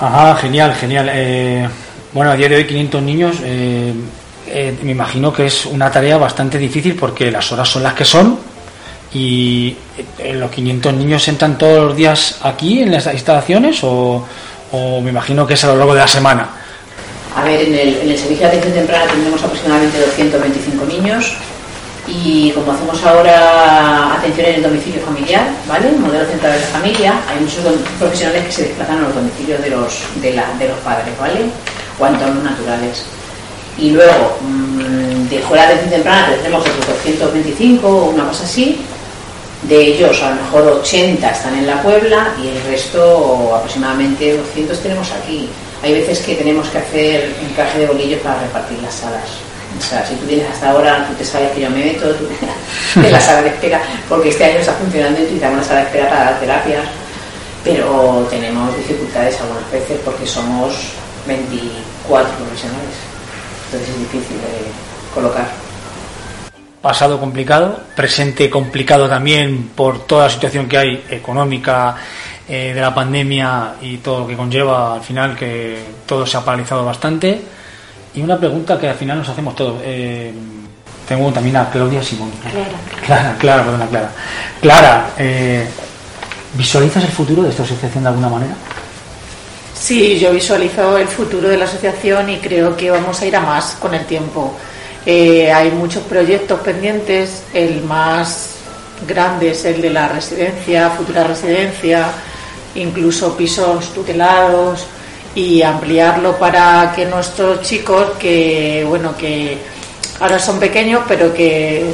Ajá, 0.00 0.36
genial, 0.36 0.74
genial. 0.74 1.08
Eh, 1.12 1.68
bueno, 2.12 2.30
a 2.30 2.36
día 2.36 2.48
de 2.48 2.56
hoy 2.56 2.64
500 2.64 3.02
niños, 3.02 3.36
eh, 3.42 3.92
eh, 4.46 4.76
me 4.82 4.92
imagino 4.92 5.32
que 5.32 5.46
es 5.46 5.66
una 5.66 5.90
tarea 5.90 6.16
bastante 6.16 6.58
difícil 6.58 6.94
porque 6.94 7.30
las 7.30 7.50
horas 7.52 7.68
son 7.68 7.82
las 7.82 7.94
que 7.94 8.04
son 8.04 8.38
y 9.12 9.76
eh, 10.18 10.34
los 10.34 10.50
500 10.50 10.94
niños 10.94 11.26
entran 11.28 11.56
todos 11.56 11.88
los 11.88 11.96
días 11.96 12.38
aquí 12.42 12.82
en 12.82 12.92
las 12.92 13.06
instalaciones 13.06 13.80
o 13.82 14.24
me 15.02 15.10
imagino 15.10 15.46
que 15.46 15.54
es 15.54 15.62
a 15.62 15.68
lo 15.68 15.76
largo 15.76 15.94
de 15.94 16.00
la 16.00 16.08
semana. 16.08 16.63
A 17.36 17.42
ver, 17.42 17.60
en 17.62 17.74
el, 17.74 17.96
en 17.98 18.10
el 18.10 18.18
servicio 18.18 18.42
de 18.42 18.46
atención 18.56 18.74
temprana 18.74 19.06
tendremos 19.10 19.42
aproximadamente 19.42 19.98
225 20.00 20.84
niños 20.86 21.32
y 22.06 22.50
como 22.52 22.72
hacemos 22.72 23.02
ahora 23.02 24.14
atención 24.14 24.46
en 24.46 24.54
el 24.56 24.62
domicilio 24.62 25.00
familiar, 25.04 25.48
¿vale? 25.66 25.90
Modelo 25.92 26.26
central 26.26 26.52
de 26.52 26.60
la 26.60 26.66
familia, 26.66 27.14
hay 27.28 27.40
muchos 27.40 27.64
profesionales 27.98 28.44
que 28.46 28.52
se 28.52 28.62
desplazan 28.64 28.98
a 28.98 29.02
los 29.08 29.14
domicilios 29.14 29.60
de 29.62 29.70
los, 29.70 29.94
de, 30.22 30.32
la- 30.34 30.52
de 30.58 30.68
los 30.68 30.78
padres, 30.80 31.12
¿vale? 31.18 31.46
O 31.98 32.04
a 32.04 32.08
entornos 32.10 32.44
naturales. 32.44 33.04
Y 33.78 33.90
luego, 33.90 34.36
mm, 34.42 35.28
de 35.28 35.38
escuela 35.38 35.62
de 35.66 35.68
atención 35.74 35.90
temprana 36.02 36.28
tendremos 36.34 36.60
otros 36.60 36.86
225 36.86 37.88
o 37.88 38.04
una 38.10 38.28
cosa 38.28 38.44
así. 38.44 38.78
De 39.62 39.76
ellos, 39.80 40.22
a 40.22 40.30
lo 40.30 40.36
mejor 40.36 40.62
80 40.82 41.30
están 41.30 41.56
en 41.58 41.66
la 41.66 41.82
Puebla 41.82 42.34
y 42.40 42.48
el 42.48 42.62
resto, 42.70 43.56
aproximadamente 43.56 44.36
200, 44.36 44.78
tenemos 44.78 45.10
aquí. 45.10 45.48
Hay 45.84 45.92
veces 45.92 46.20
que 46.20 46.34
tenemos 46.34 46.66
que 46.70 46.78
hacer 46.78 47.34
encaje 47.42 47.80
de 47.80 47.86
bolillos 47.86 48.20
para 48.22 48.40
repartir 48.40 48.78
las 48.78 48.94
salas. 48.94 49.28
O 49.78 49.82
sea, 49.82 50.06
si 50.06 50.14
tú 50.14 50.24
vienes 50.24 50.48
hasta 50.50 50.70
ahora, 50.70 51.06
tú 51.06 51.14
te 51.14 51.24
sabes 51.24 51.50
que 51.52 51.60
yo 51.60 51.68
me 51.68 51.84
meto 51.84 52.06
en 52.96 53.12
la 53.12 53.20
sala 53.20 53.42
de 53.42 53.48
espera, 53.50 53.82
porque 54.08 54.30
este 54.30 54.44
año 54.44 54.60
está 54.60 54.72
funcionando 54.72 55.20
y 55.20 55.24
utilizamos 55.24 55.58
la 55.58 55.64
sala 55.64 55.80
de 55.80 55.86
espera 55.86 56.08
para 56.08 56.24
dar 56.24 56.40
terapias, 56.40 56.84
pero 57.62 58.26
tenemos 58.30 58.74
dificultades 58.78 59.38
algunas 59.42 59.70
veces 59.70 59.98
porque 60.02 60.26
somos 60.26 60.74
24 61.26 62.32
profesionales. 62.34 62.96
Entonces 63.66 63.90
es 63.90 63.98
difícil 64.00 64.36
de 64.38 65.12
colocar. 65.14 65.48
Pasado 66.84 67.18
complicado, 67.18 67.80
presente 67.96 68.50
complicado 68.50 69.08
también 69.08 69.70
por 69.74 70.06
toda 70.06 70.24
la 70.24 70.30
situación 70.30 70.68
que 70.68 70.76
hay 70.76 71.04
económica 71.08 71.96
eh, 72.46 72.72
de 72.74 72.80
la 72.82 72.94
pandemia 72.94 73.76
y 73.80 73.96
todo 73.96 74.20
lo 74.20 74.26
que 74.26 74.36
conlleva 74.36 74.96
al 74.96 75.00
final 75.00 75.34
que 75.34 75.78
todo 76.04 76.26
se 76.26 76.36
ha 76.36 76.44
paralizado 76.44 76.84
bastante. 76.84 77.40
Y 78.14 78.20
una 78.20 78.38
pregunta 78.38 78.78
que 78.78 78.90
al 78.90 78.96
final 78.96 79.16
nos 79.16 79.30
hacemos 79.30 79.56
todos. 79.56 79.80
Eh, 79.82 80.30
tengo 81.08 81.32
también 81.32 81.56
a 81.56 81.70
Claudia 81.70 82.02
Simón. 82.02 82.30
Clara, 83.06 83.34
Clara, 83.38 83.62
perdona, 83.64 83.86
Clara. 83.86 84.10
Clara, 84.60 85.10
eh, 85.16 85.66
¿visualizas 86.52 87.02
el 87.02 87.12
futuro 87.12 87.44
de 87.44 87.48
esta 87.48 87.62
asociación 87.62 88.04
de 88.04 88.10
alguna 88.10 88.28
manera? 88.28 88.54
Sí, 89.72 90.18
yo 90.18 90.32
visualizo 90.32 90.98
el 90.98 91.08
futuro 91.08 91.48
de 91.48 91.56
la 91.56 91.64
asociación 91.64 92.28
y 92.28 92.40
creo 92.40 92.76
que 92.76 92.90
vamos 92.90 93.22
a 93.22 93.26
ir 93.26 93.34
a 93.34 93.40
más 93.40 93.76
con 93.80 93.94
el 93.94 94.04
tiempo. 94.04 94.54
Eh, 95.06 95.52
hay 95.52 95.70
muchos 95.70 96.02
proyectos 96.04 96.60
pendientes, 96.60 97.42
el 97.52 97.82
más 97.82 98.56
grande 99.06 99.50
es 99.50 99.64
el 99.64 99.82
de 99.82 99.90
la 99.90 100.08
residencia, 100.08 100.90
futura 100.90 101.24
residencia, 101.24 102.06
incluso 102.74 103.36
pisos 103.36 103.92
tutelados 103.92 104.86
y 105.34 105.62
ampliarlo 105.62 106.38
para 106.38 106.92
que 106.94 107.04
nuestros 107.06 107.62
chicos 107.62 108.12
que 108.18 108.84
bueno 108.88 109.16
que 109.16 109.58
ahora 110.20 110.38
son 110.38 110.60
pequeños 110.60 111.02
pero 111.08 111.34
que, 111.34 111.92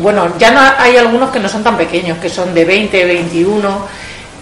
bueno 0.00 0.34
ya 0.38 0.50
no 0.50 0.60
hay 0.78 0.96
algunos 0.96 1.30
que 1.30 1.38
no 1.38 1.48
son 1.48 1.64
tan 1.64 1.76
pequeños 1.76 2.18
que 2.18 2.28
son 2.28 2.54
de 2.54 2.64
20 2.64 3.04
21 3.04 3.86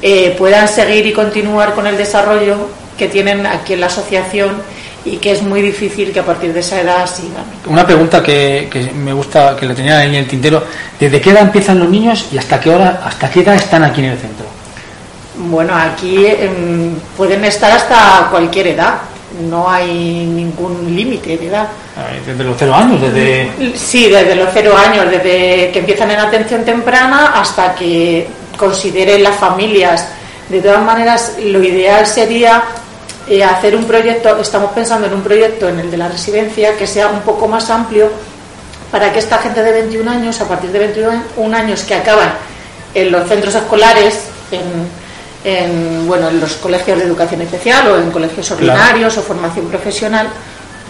eh, 0.02 0.34
puedan 0.36 0.68
seguir 0.68 1.06
y 1.06 1.12
continuar 1.12 1.74
con 1.74 1.86
el 1.86 1.96
desarrollo 1.96 2.56
que 2.98 3.08
tienen 3.08 3.46
aquí 3.46 3.74
en 3.74 3.80
la 3.80 3.86
asociación 3.86 4.62
y 5.04 5.18
que 5.18 5.32
es 5.32 5.42
muy 5.42 5.60
difícil 5.60 6.12
que 6.12 6.20
a 6.20 6.24
partir 6.24 6.52
de 6.52 6.60
esa 6.60 6.80
edad 6.80 7.06
sigan. 7.06 7.44
Una 7.66 7.86
pregunta 7.86 8.22
que, 8.22 8.68
que 8.70 8.90
me 8.92 9.12
gusta, 9.12 9.54
que 9.56 9.66
le 9.66 9.74
tenía 9.74 9.98
ahí 9.98 10.08
en 10.08 10.14
el 10.16 10.26
tintero. 10.28 10.62
¿Desde 10.98 11.20
qué 11.20 11.30
edad 11.30 11.42
empiezan 11.42 11.78
los 11.78 11.88
niños 11.88 12.26
y 12.32 12.38
hasta 12.38 12.58
qué 12.58 12.70
hora, 12.70 13.02
hasta 13.04 13.30
qué 13.30 13.40
edad 13.40 13.54
están 13.54 13.84
aquí 13.84 14.00
en 14.00 14.12
el 14.12 14.18
centro? 14.18 14.46
Bueno, 15.36 15.74
aquí 15.74 16.24
em, 16.26 16.94
pueden 17.16 17.44
estar 17.44 17.70
hasta 17.70 18.28
cualquier 18.30 18.68
edad, 18.68 18.94
no 19.50 19.68
hay 19.68 19.92
ningún 20.26 20.94
límite 20.94 21.36
de 21.36 21.48
edad. 21.48 21.66
Eh, 21.98 22.20
Desde 22.24 22.44
los 22.44 22.56
cero 22.56 22.74
años, 22.74 23.00
desde... 23.00 23.50
Sí, 23.76 24.08
desde 24.08 24.36
los 24.36 24.48
cero 24.54 24.74
años, 24.76 25.10
desde 25.10 25.70
que 25.72 25.80
empiezan 25.80 26.12
en 26.12 26.20
atención 26.20 26.64
temprana 26.64 27.32
hasta 27.34 27.74
que 27.74 28.28
consideren 28.56 29.22
las 29.22 29.36
familias. 29.36 30.08
De 30.48 30.60
todas 30.60 30.82
maneras, 30.82 31.36
lo 31.42 31.62
ideal 31.62 32.06
sería 32.06 32.62
eh, 33.28 33.42
hacer 33.42 33.74
un 33.74 33.84
proyecto, 33.84 34.36
estamos 34.38 34.72
pensando 34.72 35.06
en 35.06 35.14
un 35.14 35.22
proyecto 35.22 35.68
en 35.68 35.80
el 35.80 35.90
de 35.90 35.96
la 35.96 36.08
residencia 36.08 36.76
que 36.76 36.86
sea 36.86 37.08
un 37.08 37.20
poco 37.20 37.48
más 37.48 37.70
amplio 37.70 38.10
para 38.90 39.12
que 39.12 39.18
esta 39.18 39.38
gente 39.38 39.62
de 39.62 39.72
21 39.72 40.10
años, 40.10 40.40
a 40.40 40.48
partir 40.48 40.70
de 40.70 40.78
21 40.78 41.56
años 41.56 41.82
que 41.82 41.94
acaban 41.94 42.34
en 42.94 43.10
los 43.10 43.28
centros 43.28 43.54
escolares, 43.54 44.20
en, 44.52 45.52
en, 45.52 46.06
bueno, 46.06 46.28
en 46.28 46.40
los 46.40 46.54
colegios 46.54 46.98
de 46.98 47.04
educación 47.04 47.42
especial 47.42 47.90
o 47.90 47.98
en 47.98 48.10
colegios 48.10 48.50
ordinarios 48.50 49.16
o 49.18 49.22
formación 49.22 49.66
profesional, 49.66 50.28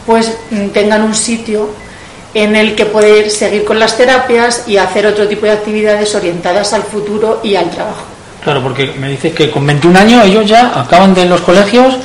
pues 0.06 0.36
mm, 0.50 0.68
tengan 0.68 1.02
un 1.02 1.14
sitio 1.14 1.70
en 2.34 2.56
el 2.56 2.74
que 2.74 2.86
poder 2.86 3.30
seguir 3.30 3.64
con 3.64 3.78
las 3.78 3.96
terapias 3.96 4.64
y 4.66 4.76
hacer 4.76 5.06
otro 5.06 5.26
tipo 5.28 5.46
de 5.46 5.52
actividades 5.52 6.14
orientadas 6.14 6.72
al 6.72 6.82
futuro 6.82 7.40
y 7.42 7.54
al 7.54 7.70
trabajo. 7.70 8.13
Claro, 8.44 8.62
porque 8.62 8.92
me 9.00 9.08
dices 9.08 9.32
que 9.32 9.50
con 9.50 9.66
21 9.66 9.98
años 9.98 10.24
ellos 10.26 10.46
ya 10.46 10.78
acaban 10.78 11.14
de 11.14 11.24
los 11.24 11.40
colegios 11.40 11.96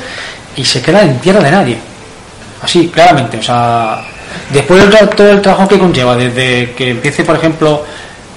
y 0.55 0.63
se 0.63 0.81
quedan 0.81 1.09
en 1.09 1.19
tierra 1.19 1.41
de 1.41 1.51
nadie. 1.51 1.77
Así, 2.61 2.87
claramente. 2.87 3.37
O 3.37 3.43
sea, 3.43 4.01
después 4.49 4.89
de 4.89 4.97
todo 5.07 5.31
el 5.31 5.41
trabajo 5.41 5.67
que 5.67 5.77
conlleva, 5.77 6.15
desde 6.15 6.71
que 6.71 6.91
empiece, 6.91 7.25
por 7.25 7.35
ejemplo, 7.35 7.83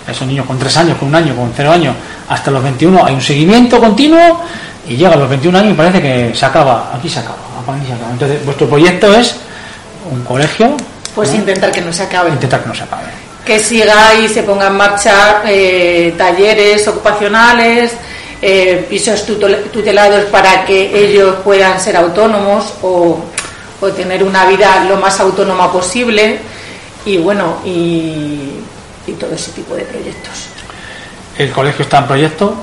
esos 0.08 0.26
niños 0.26 0.46
con 0.46 0.58
3 0.58 0.76
años, 0.78 0.98
con 0.98 1.08
un 1.08 1.14
año, 1.14 1.36
con 1.36 1.52
0 1.56 1.70
años, 1.70 1.94
hasta 2.28 2.50
los 2.50 2.62
21, 2.62 3.04
hay 3.04 3.14
un 3.14 3.20
seguimiento 3.20 3.78
continuo 3.78 4.40
y 4.88 4.96
llega 4.96 5.14
a 5.14 5.16
los 5.16 5.28
21 5.28 5.58
años 5.58 5.72
y 5.72 5.76
parece 5.76 6.02
que 6.02 6.32
se 6.34 6.44
acaba. 6.44 6.90
Aquí 6.94 7.08
se 7.08 7.20
acaba, 7.20 7.36
aquí 7.68 7.86
se 7.86 7.92
acaba. 7.92 8.10
Entonces, 8.10 8.44
vuestro 8.44 8.68
proyecto 8.68 9.14
es 9.14 9.36
un 10.10 10.24
colegio. 10.24 10.76
Pues 11.14 11.30
¿no? 11.30 11.36
intentar 11.36 11.70
que 11.70 11.80
no 11.80 11.92
se 11.92 12.02
acabe. 12.02 12.30
Intentar 12.30 12.62
que 12.62 12.68
no 12.68 12.74
se 12.74 12.82
acabe. 12.82 13.21
Que 13.44 13.58
siga 13.58 14.14
y 14.14 14.28
se 14.28 14.42
ponga 14.42 14.68
en 14.68 14.74
marcha 14.76 15.42
eh, 15.46 16.14
talleres 16.16 16.86
ocupacionales, 16.88 17.92
eh, 18.40 18.86
pisos 18.88 19.26
tutel- 19.26 19.70
tutelados 19.70 20.24
para 20.26 20.64
que 20.64 21.04
ellos 21.04 21.36
puedan 21.44 21.80
ser 21.80 21.96
autónomos 21.96 22.74
o, 22.82 23.18
o 23.80 23.88
tener 23.88 24.22
una 24.22 24.46
vida 24.46 24.84
lo 24.88 24.96
más 24.96 25.18
autónoma 25.20 25.72
posible 25.72 26.38
y 27.04 27.18
bueno, 27.18 27.58
y, 27.64 28.60
y 29.06 29.12
todo 29.18 29.34
ese 29.34 29.50
tipo 29.52 29.74
de 29.74 29.82
proyectos. 29.82 30.46
El 31.36 31.50
colegio 31.50 31.82
está 31.82 31.98
en 31.98 32.06
proyecto, 32.06 32.54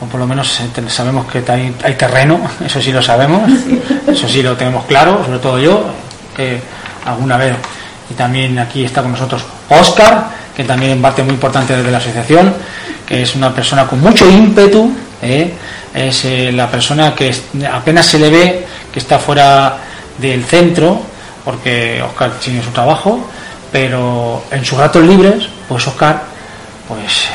o 0.00 0.04
por 0.06 0.20
lo 0.20 0.26
menos 0.26 0.60
eh, 0.60 0.68
sabemos 0.88 1.26
que 1.30 1.42
hay, 1.50 1.74
hay 1.82 1.94
terreno, 1.94 2.38
eso 2.66 2.82
sí 2.82 2.92
lo 2.92 3.02
sabemos, 3.02 3.50
eso 4.06 4.28
sí 4.28 4.42
lo 4.42 4.54
tenemos 4.56 4.84
claro, 4.84 5.24
sobre 5.24 5.38
todo 5.38 5.58
yo, 5.58 5.84
que 6.36 6.60
alguna 7.06 7.38
vez, 7.38 7.54
y 8.10 8.14
también 8.14 8.58
aquí 8.58 8.84
está 8.84 9.00
con 9.02 9.12
nosotros 9.12 9.42
Oscar, 9.68 10.28
que 10.56 10.64
también 10.64 10.92
es 10.92 11.24
muy 11.24 11.34
importante 11.34 11.76
de 11.82 11.90
la 11.90 11.98
asociación, 11.98 12.54
que 13.06 13.22
es 13.22 13.34
una 13.34 13.54
persona 13.54 13.86
con 13.86 14.00
mucho 14.00 14.28
ímpetu, 14.28 14.90
¿eh? 15.22 15.52
es 15.94 16.24
eh, 16.24 16.52
la 16.52 16.70
persona 16.70 17.14
que 17.14 17.34
apenas 17.72 18.06
se 18.06 18.18
le 18.18 18.30
ve 18.30 18.66
que 18.92 18.98
está 18.98 19.18
fuera 19.18 19.76
del 20.18 20.44
centro, 20.44 21.00
porque 21.44 22.02
Oscar 22.02 22.32
tiene 22.42 22.62
su 22.62 22.70
trabajo, 22.70 23.28
pero 23.70 24.44
en 24.50 24.64
sus 24.64 24.78
ratos 24.78 25.04
libres, 25.04 25.48
pues 25.68 25.86
Oscar, 25.86 26.22
pues 26.88 27.26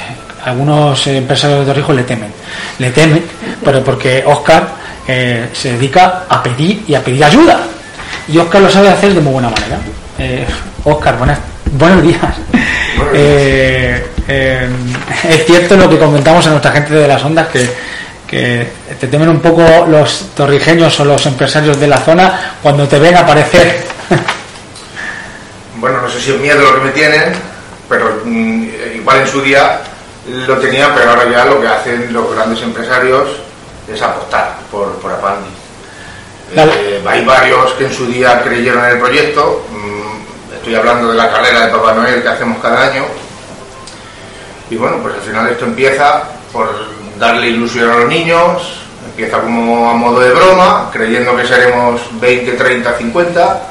algunos 0.44 1.06
eh, 1.08 1.18
empresarios 1.18 1.60
de 1.60 1.66
Torrijos 1.66 1.96
le 1.96 2.04
temen, 2.04 2.32
le 2.80 2.92
temen, 2.92 3.24
pero 3.64 3.84
porque 3.84 4.24
Oscar 4.26 4.82
se 5.52 5.74
dedica 5.74 6.24
a 6.30 6.42
pedir 6.42 6.86
y 6.88 6.96
a 6.96 7.04
pedir 7.04 7.22
ayuda. 7.22 7.60
Y 8.28 8.38
Oscar 8.38 8.62
lo 8.62 8.70
sabe 8.70 8.90
hacer 8.90 9.14
de 9.14 9.20
muy 9.20 9.34
buena 9.34 9.50
manera. 9.50 9.78
Eh, 10.18 10.46
Oscar, 10.86 11.18
buenas, 11.18 11.40
buenos 11.72 12.04
días. 12.04 12.36
Eh, 13.14 14.08
eh, 14.28 14.70
es 15.30 15.46
cierto 15.46 15.76
lo 15.76 15.90
que 15.90 15.98
comentamos 15.98 16.46
a 16.48 16.52
nuestra 16.52 16.72
gente 16.72 16.94
de 16.94 17.08
las 17.08 17.24
ondas 17.24 17.48
que, 17.48 17.70
que 18.28 18.68
te 19.00 19.08
temen 19.08 19.30
un 19.30 19.40
poco 19.40 19.86
los 19.88 20.30
torrijeños 20.36 21.00
o 21.00 21.06
los 21.06 21.26
empresarios 21.26 21.80
de 21.80 21.88
la 21.88 21.98
zona 21.98 22.58
cuando 22.62 22.88
te 22.88 23.00
ven 23.00 23.16
aparecer. 23.16 23.84
Bueno, 25.82 26.00
no 26.00 26.08
sé 26.08 26.22
si 26.22 26.30
es 26.30 26.40
miedo 26.40 26.62
lo 26.62 26.76
que 26.76 26.86
me 26.86 26.92
tienen, 26.92 27.34
pero 27.90 28.22
mm, 28.24 28.68
igual 28.98 29.22
en 29.22 29.28
su 29.28 29.42
día 29.42 29.82
lo 30.28 30.56
tenía, 30.60 30.94
pero 30.94 31.10
ahora 31.10 31.28
ya 31.28 31.46
lo 31.46 31.60
que 31.60 31.68
hacen 31.68 32.14
los 32.14 32.36
grandes 32.36 32.62
empresarios 32.62 33.28
es 33.92 34.00
apostar 34.00 34.58
por, 34.70 35.00
por 35.00 35.12
Apandi. 35.12 35.50
Eh, 36.56 37.02
hay 37.04 37.26
varios 37.26 37.72
que 37.74 37.86
en 37.86 37.94
su 37.94 38.06
día 38.06 38.44
creyeron 38.44 38.86
en 38.86 38.92
el 38.92 39.00
proyecto. 39.00 39.66
Estoy 40.62 40.76
hablando 40.76 41.10
de 41.10 41.18
la 41.18 41.32
carrera 41.32 41.66
de 41.66 41.72
Papá 41.72 41.96
Noel 41.96 42.22
que 42.22 42.30
hacemos 42.30 42.62
cada 42.62 42.84
año. 42.84 43.04
Y 44.70 44.76
bueno, 44.76 44.98
pues 45.02 45.16
al 45.16 45.22
final 45.22 45.50
esto 45.50 45.66
empieza 45.66 46.24
por 46.54 46.70
darle 47.18 47.50
ilusión 47.50 47.90
a 47.90 47.96
los 47.96 48.08
niños, 48.08 48.84
empieza 49.10 49.42
como 49.42 49.90
a 49.90 49.96
modo 49.96 50.20
de 50.20 50.30
broma, 50.30 50.92
creyendo 50.94 51.36
que 51.36 51.48
seremos 51.48 52.02
20, 52.22 52.52
30, 52.52 52.94
50, 52.96 53.62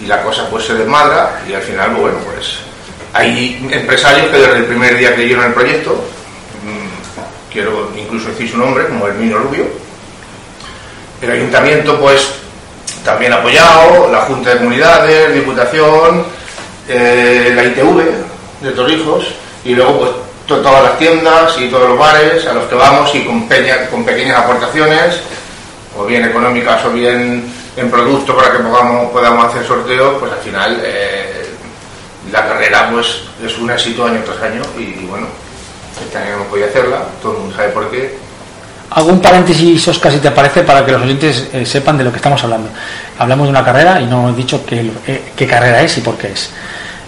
y 0.00 0.06
la 0.06 0.20
cosa 0.24 0.50
pues 0.50 0.64
se 0.64 0.74
desmadra, 0.74 1.42
y 1.48 1.54
al 1.54 1.62
final, 1.62 1.94
bueno, 1.94 2.18
pues 2.24 2.58
hay 3.12 3.64
empresarios 3.70 4.26
que 4.26 4.38
desde 4.38 4.56
el 4.56 4.64
primer 4.64 4.98
día 4.98 5.14
creyeron 5.14 5.44
en 5.44 5.50
el 5.50 5.54
proyecto, 5.54 5.92
mm, 5.92 7.52
quiero 7.52 7.88
incluso 7.96 8.30
decir 8.30 8.50
su 8.50 8.58
nombre, 8.58 8.88
como 8.88 9.06
Herminio 9.06 9.38
Rubio, 9.38 9.66
el 11.20 11.30
ayuntamiento 11.30 12.00
pues 12.00 12.41
también 13.04 13.32
apoyado, 13.32 14.08
la 14.10 14.20
Junta 14.22 14.50
de 14.50 14.58
Comunidades, 14.58 15.34
Diputación, 15.34 16.24
eh, 16.88 17.52
la 17.54 17.64
ITV 17.64 18.02
de 18.60 18.70
Torrijos 18.72 19.26
y 19.64 19.74
luego 19.74 19.98
pues 19.98 20.10
to- 20.46 20.58
todas 20.60 20.82
las 20.84 20.98
tiendas 20.98 21.56
y 21.58 21.68
todos 21.68 21.88
los 21.90 21.98
bares 21.98 22.46
a 22.46 22.52
los 22.52 22.64
que 22.66 22.74
vamos 22.74 23.14
y 23.14 23.24
con, 23.24 23.48
con 23.90 24.04
pequeñas 24.04 24.38
aportaciones, 24.38 25.16
o 25.98 26.04
bien 26.04 26.24
económicas 26.24 26.84
o 26.84 26.90
bien 26.90 27.52
en 27.76 27.90
producto 27.90 28.36
para 28.36 28.52
que 28.52 28.58
podamos, 28.58 29.10
podamos 29.12 29.46
hacer 29.46 29.66
sorteos, 29.66 30.14
pues 30.20 30.32
al 30.32 30.38
final 30.40 30.80
eh, 30.84 31.46
la 32.30 32.46
carrera 32.46 32.88
pues 32.92 33.22
es 33.44 33.58
un 33.58 33.70
éxito 33.70 34.06
año 34.06 34.20
tras 34.24 34.40
año 34.42 34.62
y, 34.78 34.82
y 34.82 35.06
bueno, 35.08 35.26
este 36.04 36.18
año 36.18 36.38
no 36.38 36.44
podía 36.44 36.66
hacerla, 36.66 37.02
todo 37.20 37.32
el 37.32 37.38
mundo 37.40 37.56
sabe 37.56 37.68
por 37.70 37.90
qué, 37.90 38.16
hago 38.94 39.10
un 39.10 39.20
paréntesis, 39.20 39.88
Oscar, 39.88 40.12
si 40.12 40.18
te 40.18 40.30
parece, 40.30 40.62
para 40.62 40.84
que 40.84 40.92
los 40.92 41.02
oyentes 41.02 41.48
eh, 41.52 41.64
sepan 41.64 41.96
de 41.96 42.04
lo 42.04 42.10
que 42.10 42.16
estamos 42.16 42.42
hablando. 42.44 42.68
Hablamos 43.18 43.46
de 43.46 43.50
una 43.50 43.64
carrera 43.64 44.00
y 44.00 44.06
no 44.06 44.20
hemos 44.20 44.36
dicho 44.36 44.64
qué, 44.66 44.90
eh, 45.06 45.32
qué 45.34 45.46
carrera 45.46 45.80
es 45.82 45.96
y 45.98 46.00
por 46.02 46.16
qué 46.16 46.32
es. 46.32 46.50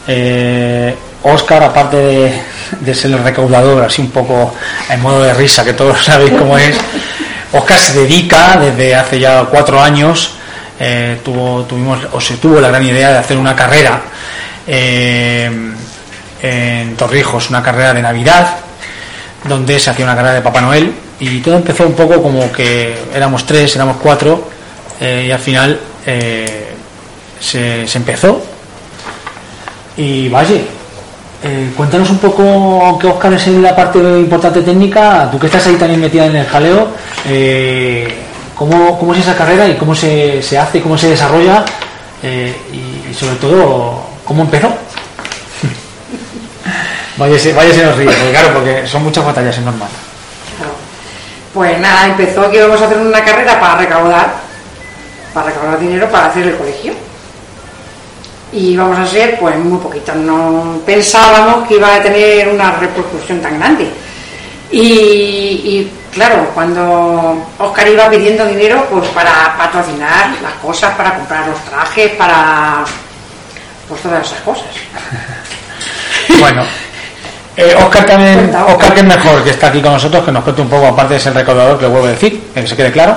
Eh, 0.06 0.94
Oscar, 1.22 1.62
aparte 1.62 2.42
de, 2.80 2.94
ser 2.94 3.12
el 3.12 3.22
recaudador, 3.22 3.82
así 3.84 4.02
un 4.02 4.10
poco 4.10 4.54
en 4.88 5.00
modo 5.00 5.22
de 5.22 5.34
risa, 5.34 5.64
que 5.64 5.72
todos 5.74 6.02
sabéis 6.04 6.32
cómo 6.32 6.56
es, 6.58 6.76
Oscar 7.52 7.78
se 7.78 8.00
dedica 8.00 8.56
desde 8.58 8.94
hace 8.94 9.20
ya 9.20 9.44
cuatro 9.44 9.80
años, 9.80 10.36
tuvimos, 11.22 12.00
o 12.12 12.20
se 12.20 12.36
tuvo 12.36 12.60
la 12.60 12.68
gran 12.68 12.84
idea 12.84 13.12
de 13.12 13.18
hacer 13.18 13.38
una 13.38 13.54
carrera 13.54 14.02
en 14.66 15.76
Torrijos, 16.96 17.48
una 17.50 17.62
carrera 17.62 17.94
de 17.94 18.02
Navidad, 18.02 18.56
donde 19.44 19.78
se 19.78 19.90
hacía 19.90 20.04
una 20.04 20.16
carrera 20.16 20.34
de 20.34 20.42
Papá 20.42 20.60
Noel, 20.60 20.92
y 21.20 21.40
todo 21.40 21.56
empezó 21.56 21.86
un 21.86 21.94
poco 21.94 22.22
como 22.22 22.50
que 22.50 22.94
éramos 23.14 23.44
tres, 23.46 23.74
éramos 23.76 23.96
cuatro, 24.02 24.48
eh, 25.00 25.26
y 25.28 25.30
al 25.30 25.38
final 25.38 25.78
eh, 26.06 26.72
se, 27.38 27.86
se 27.86 27.98
empezó. 27.98 28.42
Y 29.96 30.28
vaya, 30.28 30.56
eh, 31.42 31.70
cuéntanos 31.76 32.10
un 32.10 32.18
poco, 32.18 32.42
aunque 32.42 33.06
Oscar 33.06 33.32
es 33.34 33.46
en 33.46 33.62
la 33.62 33.76
parte 33.76 33.98
importante 33.98 34.62
técnica, 34.62 35.28
tú 35.30 35.38
que 35.38 35.46
estás 35.46 35.66
ahí 35.66 35.76
también 35.76 36.00
metida 36.00 36.26
en 36.26 36.36
el 36.36 36.46
jaleo, 36.46 36.88
¿cómo, 38.56 38.98
cómo 38.98 39.14
es 39.14 39.20
esa 39.20 39.36
carrera 39.36 39.68
y 39.68 39.76
cómo 39.76 39.94
se, 39.94 40.42
se 40.42 40.58
hace, 40.58 40.80
cómo 40.80 40.98
se 40.98 41.10
desarrolla 41.10 41.64
y, 42.22 43.14
sobre 43.14 43.36
todo, 43.36 44.02
cómo 44.24 44.42
empezó? 44.42 44.68
vaya 47.16 47.38
se 47.38 47.52
nos 47.52 47.96
ríe, 47.96 48.06
porque 48.06 48.30
claro, 48.32 48.54
porque 48.54 48.86
son 48.88 49.04
muchas 49.04 49.24
batallas, 49.24 49.56
es 49.56 49.64
normal. 49.64 49.88
Pues 51.54 51.78
nada, 51.78 52.08
empezó 52.08 52.50
que 52.50 52.56
íbamos 52.56 52.82
a 52.82 52.86
hacer 52.86 52.98
una 52.98 53.24
carrera 53.24 53.60
para 53.60 53.76
recaudar, 53.76 54.34
para 55.32 55.46
recaudar 55.46 55.78
dinero 55.78 56.10
para 56.10 56.26
hacer 56.26 56.48
el 56.48 56.56
colegio. 56.56 56.92
Y 58.52 58.72
íbamos 58.72 58.98
a 58.98 59.06
ser 59.06 59.38
pues 59.38 59.56
muy 59.56 59.78
poquitos, 59.78 60.16
no 60.16 60.80
pensábamos 60.84 61.68
que 61.68 61.76
iba 61.76 61.94
a 61.94 62.02
tener 62.02 62.48
una 62.48 62.72
repercusión 62.72 63.40
tan 63.40 63.56
grande. 63.56 63.88
Y, 64.72 65.88
claro, 66.12 66.50
cuando 66.52 67.46
Oscar 67.58 67.86
iba 67.86 68.10
pidiendo 68.10 68.44
dinero 68.46 68.84
pues 68.90 69.08
para 69.10 69.56
patrocinar 69.56 70.30
las 70.42 70.54
cosas, 70.54 70.94
para 70.96 71.14
comprar 71.14 71.46
los 71.46 71.60
trajes, 71.66 72.10
para 72.12 72.84
pues 73.88 74.02
todas 74.02 74.26
esas 74.26 74.40
cosas. 74.40 74.66
Bueno, 76.40 76.64
eh, 77.56 77.74
Oscar 77.76 78.04
también, 78.04 78.50
Oscar 78.54 78.68
Óscar. 78.74 78.94
que 78.94 79.00
es 79.00 79.06
mejor 79.06 79.44
que 79.44 79.50
está 79.50 79.66
aquí 79.68 79.80
con 79.80 79.92
nosotros, 79.92 80.24
que 80.24 80.32
nos 80.32 80.42
cuente 80.42 80.62
un 80.62 80.68
poco, 80.68 80.86
aparte 80.86 81.14
de 81.14 81.20
ser 81.20 81.34
recaudador, 81.34 81.76
que 81.78 81.84
lo 81.84 81.90
vuelvo 81.90 82.06
a 82.08 82.10
decir, 82.10 82.40
que 82.52 82.66
se 82.66 82.76
quede 82.76 82.90
claro. 82.92 83.16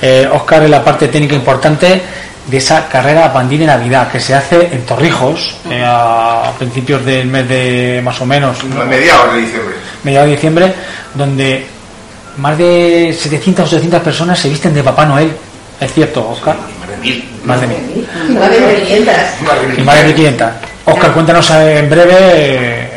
Eh, 0.00 0.28
Oscar 0.32 0.62
es 0.62 0.70
la 0.70 0.82
parte 0.84 1.08
técnica 1.08 1.34
importante 1.34 2.00
de 2.46 2.56
esa 2.56 2.88
carrera 2.88 3.28
bandí 3.28 3.56
de 3.56 3.66
Navidad 3.66 4.10
que 4.10 4.18
se 4.18 4.34
hace 4.34 4.66
en 4.72 4.84
Torrijos 4.84 5.54
eh, 5.70 5.82
a 5.86 6.50
principios 6.58 7.04
del 7.04 7.26
mes 7.26 7.48
de 7.48 8.00
más 8.04 8.20
o 8.20 8.26
menos, 8.26 8.58
A 8.80 8.84
mediados 8.84 9.34
de 9.34 9.40
diciembre. 9.40 9.74
mediados 10.02 10.28
de 10.28 10.34
diciembre, 10.34 10.74
donde 11.14 11.66
más 12.38 12.58
de 12.58 13.16
700 13.18 13.64
o 13.64 13.76
800 13.76 14.00
personas 14.00 14.38
se 14.38 14.48
visten 14.48 14.74
de 14.74 14.82
Papá 14.82 15.04
Noel. 15.06 15.32
Es 15.80 15.92
cierto, 15.92 16.28
Oscar. 16.30 16.56
Y 16.56 16.78
más 16.78 16.88
de 16.88 16.96
mil. 16.98 17.28
Más 17.44 17.60
de 17.60 17.66
mil. 17.66 18.38
Más 18.38 18.50
de 18.50 18.82
500. 18.86 19.14
Más 19.44 19.60
de 19.60 19.66
mil. 19.66 19.78
Y 19.78 19.82
más 19.82 20.04
de 20.04 20.14
500. 20.14 20.48
Oscar, 20.84 21.12
cuéntanos 21.12 21.50
en 21.50 21.90
breve 21.90 22.14
eh, 22.18 22.91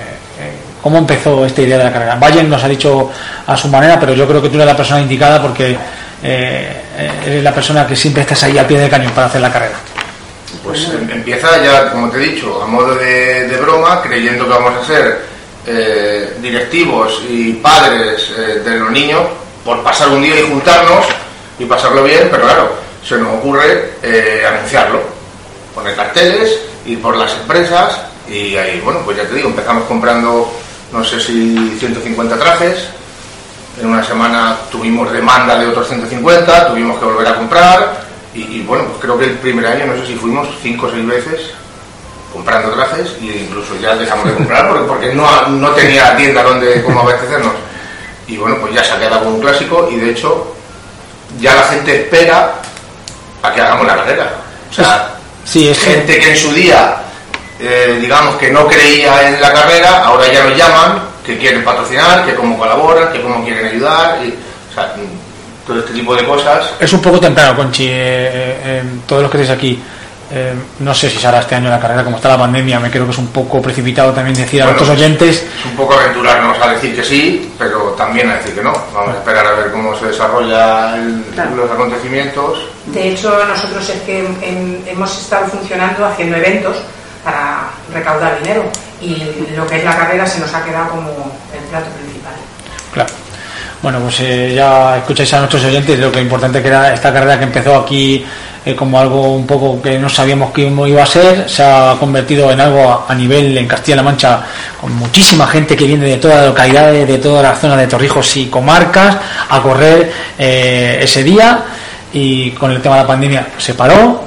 cómo 0.86 1.00
empezó 1.00 1.44
esta 1.48 1.64
idea 1.64 1.80
de 1.80 1.84
la 1.86 1.92
carrera. 1.92 2.16
Valle 2.18 2.44
nos 2.44 2.64
ha 2.64 2.68
dicho 2.68 3.10
a 3.48 3.58
su 3.58 3.68
manera, 3.70 4.00
pero 4.00 4.14
yo 4.14 4.28
creo 4.28 4.40
que 4.40 4.50
tú 4.50 4.56
eres 4.58 4.68
la 4.68 4.78
persona 4.78 5.02
indicada 5.02 5.42
porque 5.42 5.76
eh, 6.22 6.82
eres 7.26 7.44
la 7.44 7.52
persona 7.52 7.88
que 7.88 7.96
siempre 7.96 8.22
estás 8.22 8.44
ahí 8.44 8.56
al 8.56 8.68
pie 8.68 8.78
del 8.78 8.88
cañón 8.92 9.12
para 9.12 9.26
hacer 9.26 9.42
la 9.42 9.52
carrera. 9.52 9.78
Pues 10.64 10.88
em- 10.90 11.10
empieza 11.10 11.48
ya, 11.64 11.90
como 11.92 12.12
te 12.12 12.18
he 12.18 12.28
dicho, 12.30 12.62
a 12.62 12.68
modo 12.68 12.94
de, 12.94 13.48
de 13.48 13.58
broma, 13.58 14.00
creyendo 14.04 14.44
que 14.44 14.50
vamos 14.52 14.74
a 14.80 14.86
ser 14.86 15.22
eh, 15.66 16.38
directivos 16.40 17.20
y 17.28 17.54
padres 17.54 18.30
eh, 18.38 18.60
de 18.64 18.76
los 18.78 18.92
niños 18.92 19.22
por 19.64 19.82
pasar 19.82 20.10
un 20.10 20.22
día 20.22 20.40
y 20.40 20.44
juntarnos 20.52 21.04
y 21.58 21.66
pasarlo 21.66 22.04
bien, 22.04 22.28
pero 22.30 22.44
claro, 22.44 22.76
se 23.04 23.18
nos 23.18 23.34
ocurre 23.40 23.94
eh, 24.04 24.44
anunciarlo, 24.48 25.00
poner 25.74 25.96
carteles, 25.96 26.60
ir 26.86 27.02
por 27.02 27.18
las 27.18 27.34
empresas 27.34 28.02
y 28.30 28.56
ahí, 28.56 28.80
bueno, 28.86 29.00
pues 29.04 29.18
ya 29.18 29.24
te 29.24 29.34
digo, 29.34 29.50
empezamos 29.50 29.86
comprando, 29.86 30.52
no 30.96 31.04
sé 31.04 31.20
si 31.20 31.76
150 31.78 32.38
trajes, 32.38 32.88
en 33.80 33.88
una 33.88 34.04
semana 34.04 34.58
tuvimos 34.72 35.12
demanda 35.12 35.58
de 35.58 35.68
otros 35.68 35.88
150, 35.88 36.68
tuvimos 36.68 36.98
que 36.98 37.06
volver 37.06 37.28
a 37.28 37.36
comprar 37.36 38.06
y, 38.34 38.42
y, 38.42 38.62
bueno, 38.62 38.86
pues 38.86 39.00
creo 39.02 39.18
que 39.18 39.26
el 39.26 39.38
primer 39.38 39.66
año 39.66 39.86
no 39.86 39.96
sé 39.98 40.08
si 40.08 40.16
fuimos 40.16 40.48
5 40.62 40.86
o 40.86 40.92
6 40.92 41.08
veces 41.08 41.52
comprando 42.32 42.72
trajes 42.72 43.16
e 43.22 43.46
incluso 43.48 43.76
ya 43.82 43.96
dejamos 43.96 44.26
de 44.26 44.34
comprar 44.34 44.68
porque, 44.68 44.86
porque 44.86 45.14
no, 45.14 45.48
no 45.48 45.70
tenía 45.72 46.16
tienda 46.18 46.44
donde 46.44 46.84
como 46.84 47.02
abastecernos. 47.02 47.54
Y 48.28 48.38
bueno, 48.38 48.58
pues 48.60 48.74
ya 48.74 48.84
se 48.84 48.94
ha 48.94 49.00
quedado 49.00 49.20
como 49.20 49.36
un 49.36 49.42
clásico 49.42 49.88
y 49.92 49.98
de 49.98 50.12
hecho 50.12 50.56
ya 51.40 51.56
la 51.56 51.64
gente 51.64 52.04
espera 52.04 52.56
a 53.42 53.54
que 53.54 53.62
hagamos 53.62 53.88
la 53.88 53.96
carrera. 53.96 54.34
O 54.70 54.74
sea, 54.74 55.16
Sí, 55.46 55.70
es 55.70 55.80
gente 55.80 56.20
que 56.20 56.32
en 56.32 56.38
su 56.38 56.52
día, 56.52 56.98
eh, 57.60 57.98
digamos 58.02 58.36
que 58.36 58.52
no 58.52 58.68
creía 58.68 59.28
en 59.30 59.42
la 59.42 59.52
carrera, 59.54 60.04
ahora 60.06 60.32
ya 60.32 60.44
nos 60.44 60.58
llaman, 60.58 61.00
que 61.26 61.38
quieren 61.38 61.64
patrocinar, 61.64 62.26
que 62.26 62.36
cómo 62.36 62.58
colaboran, 62.58 63.12
que 63.12 63.22
cómo 63.22 63.44
quieren 63.44 63.66
ayudar, 63.68 64.20
y, 64.24 64.30
o 64.70 64.74
sea, 64.74 64.94
todo 65.66 65.80
este 65.80 65.94
tipo 65.94 66.16
de 66.16 66.24
cosas. 66.26 66.72
es 66.80 66.94
un 66.94 67.02
poco 67.02 67.20
temprano, 67.20 67.56
Conchi. 67.56 67.86
eh, 67.86 67.90
eh, 67.94 68.62
eh, 68.66 68.84
todos 69.08 69.24
los 69.24 69.32
que 69.32 69.42
estáis 69.42 69.58
aquí. 69.58 69.82
eh, 70.32 70.54
no 70.80 70.94
sé 70.94 71.10
si 71.10 71.18
se 71.20 71.28
hará 71.28 71.40
este 71.40 71.56
año 71.56 71.70
la 71.70 71.80
carrera, 71.80 72.04
como 72.04 72.18
está 72.18 72.30
la 72.30 72.38
pandemia, 72.38 72.80
me 72.80 72.90
creo 72.92 73.06
que 73.06 73.12
es 73.12 73.18
un 73.18 73.28
poco 73.28 73.62
precipitado 73.62 74.12
también 74.12 74.36
decir 74.36 74.62
a 74.62 74.66
Bueno, 74.66 74.80
nuestros 74.80 74.98
oyentes 75.00 75.36
Es 75.60 75.66
un 75.66 75.76
poco 75.78 75.94
aventurarnos 75.94 76.60
a 76.62 76.70
decir 76.72 76.96
que 76.96 77.04
sí, 77.04 77.54
pero 77.60 77.94
también 77.98 78.30
a 78.32 78.36
decir 78.38 78.54
que 78.56 78.62
no. 78.64 78.74
Vamos 78.94 79.16
a 79.16 79.18
esperar 79.20 79.46
a 79.48 79.52
ver 79.54 79.72
cómo 79.72 79.96
se 79.98 80.08
desarrollan 80.08 81.24
Claro. 81.34 81.56
los 81.56 81.72
acontecimientos. 81.72 82.60
De 82.88 83.10
hecho, 83.10 83.36
nosotros 83.48 83.88
es 83.90 84.02
que 84.02 84.20
em- 84.20 84.82
hemos 84.88 85.16
estado 85.18 85.48
funcionando 85.48 86.06
haciendo 86.06 86.38
eventos 86.38 86.78
para 87.26 87.72
recaudar 87.92 88.40
dinero 88.40 88.64
y 89.02 89.18
lo 89.56 89.68
que 89.68 89.78
es 89.78 89.84
la 89.84 89.98
carrera 89.98 90.26
se 90.26 90.40
nos 90.40 90.54
ha 90.54 90.64
quedado 90.64 90.90
como 90.90 91.10
el 91.54 91.64
plato 91.70 91.88
principal. 91.90 92.34
Claro. 92.94 93.10
Bueno, 93.82 94.00
pues 94.00 94.20
eh, 94.22 94.54
ya 94.56 94.98
escucháis 94.98 95.34
a 95.34 95.40
nuestros 95.40 95.66
oyentes 95.66 96.00
lo 96.00 96.12
que 96.12 96.22
importante 96.22 96.62
que 96.62 96.70
era 96.70 96.94
esta 96.94 97.12
carrera 97.12 97.38
que 97.38 97.44
empezó 97.44 97.76
aquí 97.76 98.26
eh, 98.66 98.76
como 98.76 99.00
algo 99.00 99.36
un 99.36 99.46
poco 99.46 99.80
que 99.80 100.00
no 100.00 100.10
sabíamos 100.10 100.52
cómo 100.52 100.88
iba 100.88 101.04
a 101.04 101.06
ser, 101.06 101.48
se 101.48 101.62
ha 101.62 101.96
convertido 102.00 102.52
en 102.52 102.60
algo 102.60 103.06
a, 103.08 103.14
nivel 103.14 103.56
en 103.56 103.68
Castilla-La 103.68 104.02
Mancha 104.02 104.42
con 104.82 104.92
muchísima 104.96 105.46
gente 105.46 105.76
que 105.76 105.86
viene 105.86 106.08
de 106.08 106.18
todas 106.18 106.38
las 106.38 106.48
localidades, 106.48 107.08
de 107.08 107.18
toda 107.20 107.44
la 107.44 107.56
zona 107.56 107.78
de 107.78 107.86
Torrijos 107.86 108.38
y 108.38 108.48
comarcas 108.48 109.18
a 109.50 109.62
correr 109.62 110.12
eh, 110.40 111.00
ese 111.02 111.24
día 111.24 111.64
y 112.12 112.50
con 112.52 112.72
el 112.72 112.82
tema 112.82 112.96
de 112.96 113.02
la 113.04 113.08
pandemia 113.08 113.48
se 113.58 113.76
paró. 113.76 114.24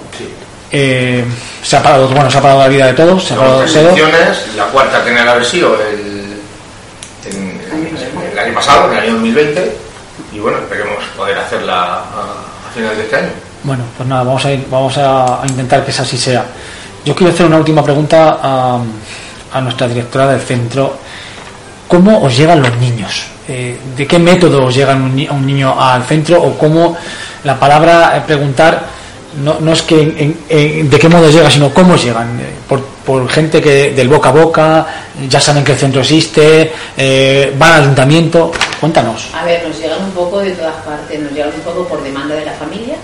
Eh, 0.71 1.25
se 1.63 1.77
ha 1.77 1.83
parado, 1.83 2.09
bueno, 2.09 2.31
se 2.31 2.39
ha 2.39 2.43
parado 2.43 2.61
la 2.61 2.69
vida 2.69 2.87
de 2.87 2.93
todos, 2.93 3.25
se 3.25 3.35
ha 3.35 3.37
parado 3.39 3.65
todo. 3.65 3.97
la 4.57 4.65
cuarta 4.67 5.03
tenía 5.03 5.23
que 5.25 5.29
haber 5.31 5.45
sido 5.45 5.75
el, 5.81 6.39
en- 7.25 7.61
en- 7.61 8.33
el 8.33 8.39
año 8.39 8.55
pasado, 8.55 8.91
en 8.91 8.99
el 8.99 9.05
año 9.05 9.13
2020, 9.15 9.77
y 10.35 10.39
bueno, 10.41 10.59
esperemos 10.59 11.03
poder 11.17 11.39
hacerla 11.39 11.75
a, 11.83 11.99
a 11.99 12.75
finales 12.75 12.99
de 12.99 13.05
este 13.05 13.17
año. 13.17 13.29
Bueno, 13.63 13.85
pues 13.97 14.09
nada, 14.09 14.23
vamos 14.25 14.45
a, 14.45 14.53
ir- 14.53 14.67
vamos 14.71 14.97
a, 14.99 15.43
a 15.43 15.47
intentar 15.47 15.85
que 15.85 15.91
esa 15.91 16.03
así 16.03 16.19
sea. 16.19 16.45
Yo 17.05 17.15
quiero 17.15 17.33
hacer 17.33 17.47
una 17.47 17.57
última 17.57 17.83
pregunta 17.83 18.39
a, 18.43 18.79
a 19.53 19.61
nuestra 19.63 19.89
directora 19.89 20.29
del 20.29 20.41
centro. 20.43 20.97
¿Cómo 21.89 22.23
os 22.23 22.37
llegan 22.37 22.61
los 22.63 22.77
niños? 22.77 23.25
Eh, 23.49 23.81
¿De 23.97 24.07
qué 24.07 24.19
método 24.19 24.67
os 24.67 24.75
llegan 24.75 25.01
un, 25.01 25.27
un 25.31 25.47
niño 25.47 25.75
al 25.81 26.05
centro? 26.05 26.43
¿O 26.43 26.59
cómo 26.59 26.95
la 27.45 27.59
palabra 27.59 28.15
eh, 28.19 28.23
preguntar 28.27 28.98
no, 29.43 29.59
no 29.61 29.73
es 29.73 29.83
que 29.83 30.01
en- 30.49 30.91
de 30.91 30.99
qué 30.99 31.09
modo 31.09 31.29
llega, 31.31 31.51
sino 31.51 31.73
cómo 31.73 31.97
llegan? 31.97 32.39
Eh, 32.41 32.45
por, 32.69 33.29
gente 33.31 33.63
que 33.63 33.93
del 33.93 34.09
boca 34.09 34.29
a 34.29 34.33
boca, 34.33 34.87
ya 35.29 35.41
saben 35.41 35.65
que 35.65 35.73
el 35.73 35.79
centro 35.79 36.01
existe, 36.03 36.71
eh, 36.97 37.55
van 37.59 37.73
al 37.73 37.81
ayuntamiento. 37.83 38.53
Cuéntanos. 38.81 39.29
A 39.35 39.45
ver, 39.45 39.67
nos 39.67 39.79
llegan 39.81 40.05
un 40.05 40.11
poco 40.11 40.41
de 40.41 40.51
todas 40.51 40.75
partes, 40.85 41.19
nos 41.19 41.33
llegan 41.33 41.51
un 41.55 41.61
poco 41.63 41.89
por 41.89 42.03
demanda 42.05 42.35
de 42.35 42.45
la 42.45 42.53
familia, 42.53 42.97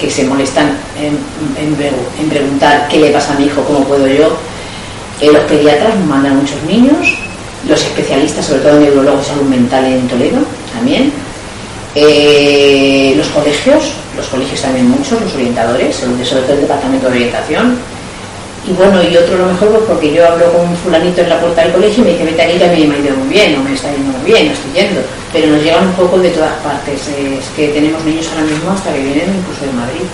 que 0.00 0.10
se 0.10 0.24
molestan 0.24 0.76
en, 1.00 1.16
en 1.64 1.76
pregu- 1.76 2.20
en 2.20 2.28
preguntar 2.28 2.88
qué 2.90 2.98
le 2.98 3.10
pasa 3.10 3.34
a 3.34 3.38
mi 3.38 3.46
hijo, 3.46 3.62
cómo 3.62 3.84
puedo 3.84 4.06
yo. 4.08 4.36
Eh, 5.20 5.30
los 5.32 5.42
pediatras 5.44 5.94
mandan 6.06 6.36
muchos 6.36 6.60
niños, 6.64 7.14
los 7.68 7.80
especialistas, 7.80 8.44
sobre 8.46 8.60
todo 8.60 8.80
neurólogos 8.80 9.20
de 9.20 9.26
salud 9.34 9.48
mental 9.48 9.84
en 9.84 10.08
Toledo, 10.08 10.38
también. 10.74 11.12
Eh, 11.94 13.14
los 13.16 13.26
colegios, 13.28 13.84
los 14.18 14.26
colegios 14.28 14.60
también 14.60 14.90
muchos, 14.90 15.20
los 15.20 15.34
orientadores, 15.34 15.96
sobre 15.96 16.42
todo 16.42 16.54
el 16.54 16.60
departamento 16.60 17.08
de 17.08 17.16
orientación. 17.16 17.78
Y 18.68 18.72
bueno, 18.72 19.02
y 19.02 19.16
otro 19.16 19.38
lo 19.38 19.46
mejor 19.46 19.68
pues 19.70 19.84
porque 19.88 20.12
yo 20.12 20.28
hablo 20.28 20.52
con 20.52 20.68
un 20.68 20.76
fulanito 20.76 21.22
en 21.22 21.30
la 21.30 21.40
puerta 21.40 21.62
del 21.62 21.72
colegio 21.72 22.02
y 22.02 22.06
me 22.06 22.12
dice, 22.12 22.24
vete 22.24 22.42
aquí 22.42 22.58
que 22.58 22.64
a 22.64 22.72
mí 22.72 22.84
me 22.84 22.96
ha 22.96 22.98
ido 22.98 23.16
muy 23.16 23.28
bien, 23.28 23.56
o 23.58 23.62
me 23.62 23.72
está 23.72 23.90
yendo 23.90 24.18
muy 24.18 24.30
bien, 24.30 24.48
estoy 24.48 24.72
yendo. 24.74 25.00
Pero 25.32 25.46
nos 25.46 25.62
llegan 25.62 25.86
un 25.86 25.92
poco 25.94 26.18
de 26.18 26.28
todas 26.30 26.52
partes. 26.60 27.08
Es 27.08 27.48
que 27.56 27.68
tenemos 27.68 28.04
niños 28.04 28.28
ahora 28.30 28.44
mismo 28.44 28.70
hasta 28.72 28.92
que 28.92 28.98
vienen 28.98 29.36
incluso 29.38 29.64
de 29.64 29.72
Madrid. 29.72 30.04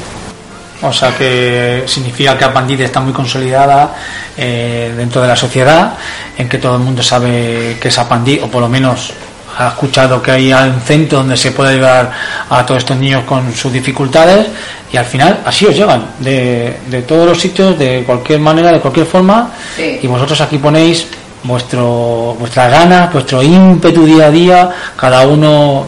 O 0.83 0.93
sea 0.93 1.17
que 1.17 1.85
significa 1.87 2.37
que 2.37 2.45
Apandid 2.45 2.83
está 2.83 3.01
muy 3.01 3.13
consolidada 3.13 3.95
eh, 4.37 4.93
dentro 4.97 5.23
de 5.23 5.29
la 5.29 5.37
sociedad, 5.37 5.95
en 6.37 6.49
que 6.49 6.59
todo 6.59 6.77
el 6.77 6.83
mundo 6.83 7.03
sabe 7.03 7.79
que 7.81 7.89
es 7.89 7.99
Apandid, 7.99 8.45
o 8.45 8.49
por 8.49 8.61
lo 8.61 8.69
menos 8.69 9.13
ha 9.59 9.69
escuchado 9.69 10.21
que 10.23 10.31
hay 10.33 10.53
un 10.53 10.81
centro 10.81 11.19
donde 11.19 11.37
se 11.37 11.53
puede 11.53 11.75
ayudar 11.75 12.11
a 12.51 12.65
todos 12.67 12.79
estos 12.79 12.97
niños 12.97 13.25
con 13.25 13.53
sus 13.55 13.73
dificultades 13.73 14.47
y 14.93 14.97
al 14.97 15.05
final 15.05 15.41
así 15.45 15.67
os 15.67 15.75
llegan 15.75 16.05
de, 16.21 16.79
de 16.89 17.03
todos 17.03 17.27
los 17.27 17.41
sitios, 17.41 17.79
de 17.79 18.03
cualquier 18.07 18.41
manera, 18.41 18.73
de 18.73 18.81
cualquier 18.81 19.07
forma 19.07 19.51
Sí. 19.77 20.01
y 20.03 20.07
vosotros 20.07 20.41
aquí 20.41 20.59
ponéis 20.59 21.07
vuestro 21.43 22.37
vuestras 22.39 22.71
ganas, 22.71 23.13
vuestro 23.13 23.43
ímpetu 23.43 24.05
día 24.07 24.27
a 24.27 24.31
día, 24.31 24.71
cada 24.97 25.27
uno 25.27 25.87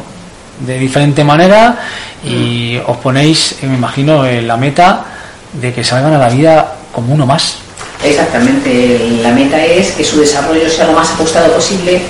de 0.60 0.78
diferente 0.78 1.22
manera 1.24 1.76
y 2.24 2.76
os 2.86 2.96
ponéis, 2.98 3.56
eh, 3.62 3.66
me 3.66 3.76
imagino, 3.76 4.24
en 4.26 4.46
la 4.48 4.56
meta 4.56 5.04
de 5.52 5.72
que 5.72 5.82
salgan 5.84 6.14
a 6.14 6.18
la 6.18 6.28
vida 6.28 6.74
como 6.92 7.14
uno 7.14 7.26
más. 7.26 7.56
Exactamente, 8.02 9.18
la 9.22 9.30
meta 9.30 9.64
es 9.64 9.92
que 9.92 10.04
su 10.04 10.20
desarrollo 10.20 10.68
sea 10.68 10.86
lo 10.86 10.92
más 10.92 11.10
ajustado 11.10 11.52
posible 11.52 12.00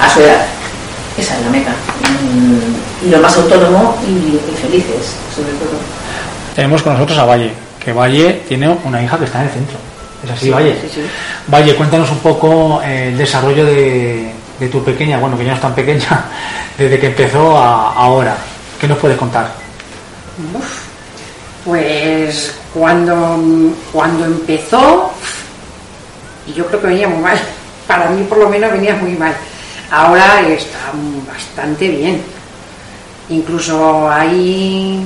a 0.00 0.12
su 0.12 0.20
edad. 0.20 0.44
Esa 1.18 1.36
es 1.38 1.42
la 1.44 1.50
meta. 1.50 1.72
Y 3.04 3.08
lo 3.10 3.18
más 3.20 3.36
autónomo 3.36 3.96
y, 4.06 4.36
y 4.36 4.56
felices, 4.60 5.14
sobre 5.34 5.50
todo. 5.52 5.78
Tenemos 6.54 6.82
con 6.82 6.92
nosotros 6.94 7.18
a 7.18 7.24
Valle, 7.24 7.52
que 7.82 7.92
Valle 7.92 8.42
tiene 8.48 8.68
una 8.84 9.02
hija 9.02 9.18
que 9.18 9.24
está 9.24 9.40
en 9.40 9.46
el 9.48 9.52
centro. 9.52 9.76
Es 10.24 10.30
así, 10.30 10.44
Sí, 10.46 10.50
Valle. 10.50 10.76
sí, 10.82 10.88
sí. 10.94 11.00
Valle, 11.48 11.74
cuéntanos 11.76 12.10
un 12.10 12.18
poco 12.18 12.80
eh, 12.82 13.08
el 13.08 13.18
desarrollo 13.18 13.64
de, 13.64 14.32
de 14.58 14.68
tu 14.68 14.82
pequeña, 14.82 15.18
bueno, 15.18 15.36
que 15.38 15.44
ya 15.44 15.50
no 15.50 15.56
es 15.56 15.62
tan 15.62 15.74
pequeña, 15.74 16.24
desde 16.78 16.98
que 16.98 17.06
empezó 17.08 17.56
a 17.56 17.92
ahora. 17.94 18.36
¿Qué 18.80 18.86
nos 18.88 18.98
puedes 18.98 19.16
contar? 19.16 19.50
Uf, 20.54 20.80
pues 21.64 22.54
cuando, 22.74 23.38
cuando 23.92 24.24
empezó, 24.26 25.10
y 26.46 26.52
yo 26.52 26.66
creo 26.66 26.80
que 26.80 26.86
venía 26.88 27.08
muy 27.08 27.20
mal, 27.22 27.38
para 27.86 28.10
mí 28.10 28.22
por 28.24 28.38
lo 28.38 28.48
menos 28.48 28.70
venía 28.72 28.94
muy 28.96 29.12
mal. 29.12 29.34
Ahora 29.90 30.40
está 30.48 30.92
bastante 31.30 31.88
bien. 31.88 32.22
Incluso 33.28 34.10
hay 34.10 35.00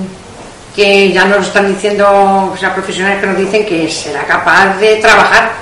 que 0.74 1.12
ya 1.12 1.24
nos 1.24 1.46
están 1.48 1.66
diciendo, 1.72 2.50
o 2.52 2.56
sea, 2.56 2.74
profesionales 2.74 3.20
que 3.20 3.26
nos 3.26 3.36
dicen 3.36 3.66
que 3.66 3.90
será 3.90 4.24
capaz 4.24 4.76
de 4.78 4.96
trabajar. 4.96 5.52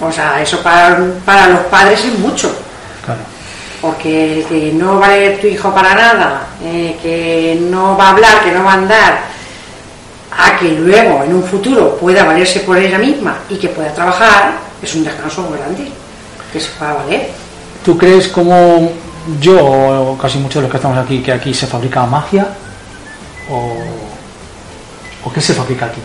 O 0.00 0.10
sea, 0.12 0.40
eso 0.42 0.62
para, 0.62 0.98
para 1.24 1.48
los 1.48 1.60
padres 1.66 2.04
es 2.04 2.18
mucho 2.18 2.54
Claro. 3.04 3.20
porque 3.80 4.44
que 4.48 4.72
no 4.72 4.98
va 4.98 5.08
a 5.08 5.40
tu 5.40 5.46
hijo 5.46 5.72
para 5.74 5.94
nada, 5.94 6.46
eh, 6.62 6.96
que 7.02 7.58
no 7.60 7.96
va 7.96 8.08
a 8.08 8.10
hablar, 8.10 8.42
que 8.42 8.50
no 8.52 8.64
va 8.64 8.72
a 8.72 8.74
andar, 8.74 9.18
a 10.36 10.56
que 10.58 10.68
luego 10.70 11.22
en 11.22 11.34
un 11.34 11.44
futuro 11.44 11.96
pueda 11.96 12.24
valerse 12.24 12.60
por 12.60 12.76
ella 12.78 12.98
misma 12.98 13.36
y 13.48 13.56
que 13.56 13.68
pueda 13.68 13.92
trabajar, 13.92 14.54
es 14.82 14.94
un 14.94 15.04
descanso 15.04 15.42
muy 15.42 15.58
grande, 15.58 15.90
que 16.52 16.60
se 16.60 16.70
pueda 16.70 16.94
valer. 16.94 17.30
¿Tú 17.84 17.98
crees 17.98 18.28
como 18.28 18.90
yo, 19.40 19.62
o 19.62 20.18
casi 20.18 20.38
muchos 20.38 20.56
de 20.56 20.62
los 20.62 20.70
que 20.70 20.78
estamos 20.78 20.96
aquí, 20.96 21.22
que 21.22 21.32
aquí 21.32 21.52
se 21.52 21.66
fabrica 21.66 22.06
magia? 22.06 22.46
¿O, 23.50 25.30
qué 25.32 25.40
se 25.40 25.52
fabrica 25.52 25.86
aquí? 25.86 26.00